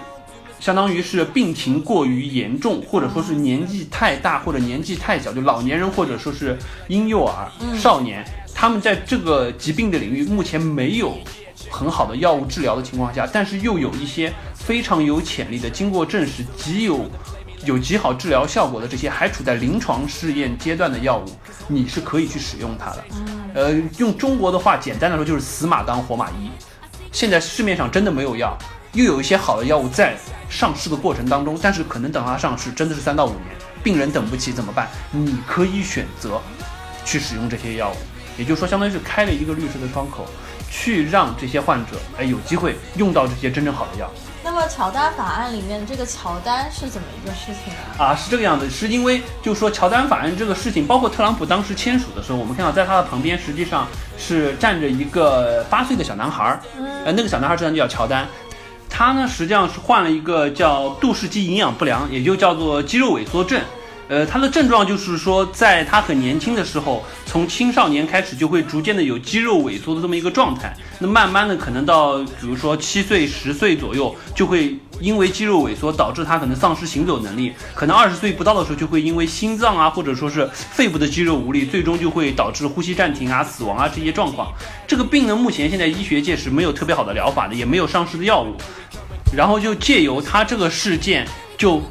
[0.59, 6.57] 相当于是病情过于严重，或者说是年纪太大或者年纪太小，就老年人或者说是
[6.88, 8.24] 婴幼儿、少年，
[8.55, 11.18] 他们在这个疾病的领域目前没有。
[11.72, 17.09] 很好的药物治疗的情况下，但是又有一些非常有潜力的、经过证实极有
[17.65, 21.26] 有极好治疗效果的这些还处在临床试验阶段的药物，
[21.67, 23.03] 你是可以去使用它的。
[23.53, 26.51] 呃，用中国的话，简单来说就是死马当活马医。
[27.11, 28.57] 现在市面上真的没有药，
[28.93, 30.15] 又有一些好的药物在
[30.49, 33.45] 上市的过程当中，但是可能等它上市真的是三到五年，
[33.84, 34.88] 病人等不起怎么办？
[35.11, 36.41] 你可以选择
[37.05, 37.95] 去使用这些药物，
[38.38, 40.26] 也就是说，相当于是开了一个律师的窗口。
[40.72, 44.09] 去让这些患者哎有机会用到这些真正好的药。
[44.43, 48.03] 那么乔丹法案里面这个乔丹是怎么一个事情呢？
[48.03, 56.59] 啊，是这个样子，是因为就说乔丹法案这个事情，包括特朗普当时签署的时候，我们看到在他的旁边实际上是站着一个八岁的小男孩儿，
[57.05, 58.28] 呃，那个小男孩实际上就叫乔丹，
[58.89, 63.61] 他呢实际上是患了一个叫杜氏肌营养不良，也就叫做肌肉萎缩症。
[64.12, 70.76] 呃，他的症状就是说，在他很年轻的时候，从青少年开始就会逐渐的有肌肉萎缩的这么一个状态。
[70.99, 77.53] 那慢慢的，可能到比如说七岁、十岁左右，就会因为肌肉萎缩导致他可能丧失行走能力。
[77.74, 84.51] 可能二十岁不到的时候，就会因为心脏啊，或者说是肺部的肌肉无力，最终就会导致呼吸暂停啊、死亡啊这些状况。
[84.86, 88.57] 这个病呢，目前现在医学界是没有特别好的疗法的，也没有上市的药物。
[89.34, 91.26] 然后就借由他这个事件
[91.57, 91.82] 就。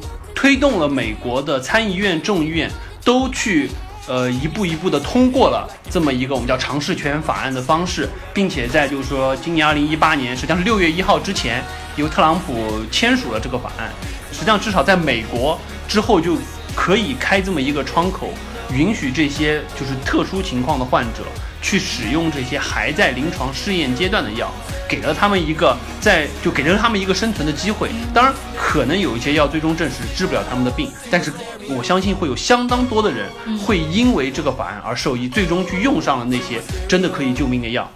[0.41, 2.71] 推动了美国的参议院、众议院
[3.05, 3.69] 都去，
[4.09, 11.63] 呃，一步一步的通过了这么一个我们叫尝试权法案的方式，并且在就是说今年二零一八年，实际上是六月一号之前，
[11.97, 13.91] 由特朗普签署了这个法案，
[14.33, 16.39] 实际上至少在美国之后就
[16.75, 18.33] 可以开这么一个窗口，
[18.73, 21.21] 允许这些就是特殊情况的患者。
[21.63, 24.51] 去使用这些还在临床试验阶段的药，
[24.89, 27.91] 给了他们一个在就给了他们一个生存的机会。
[28.15, 31.33] 当然，可能有一些药最终证实治不了他们的病，但是
[31.69, 37.91] 我相信会有相当多的人会因为这个法案而受益，最终去用上了那些真的可以救命的药。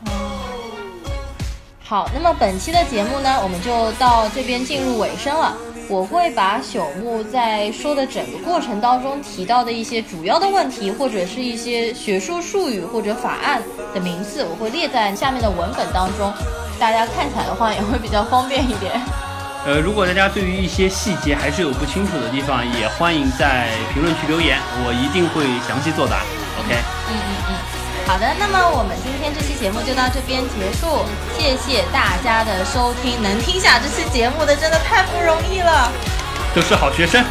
[1.83, 5.57] 好，那么本期的节目呢，我们就到这边进入尾声了。
[5.89, 13.62] 我会把朽木在说的整个过程当中提到的一些主要的问题，或者是一些学术术语或者法案
[13.93, 16.32] 的名字，我会列在下面的文本当中，
[16.78, 18.93] 大家看起来的话也会比较方便一点。
[19.66, 26.22] 呃，如果大家对于一些细节还是有不清楚的地方，也欢迎在评论区留言，我一定会详细作答。
[26.61, 26.93] OK。
[28.07, 31.05] 好的，那么我们今天这期节目就到这边结束，
[31.36, 35.90] 谢谢大家的收听，能听下这期节目的真的太不容易了，
[36.55, 37.24] 都是好学生。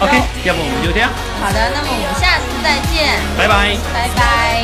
[0.00, 0.12] OK，
[0.44, 1.10] 要不我们就这样。
[1.40, 4.62] 好的，那么我们下次再见，拜拜，拜拜。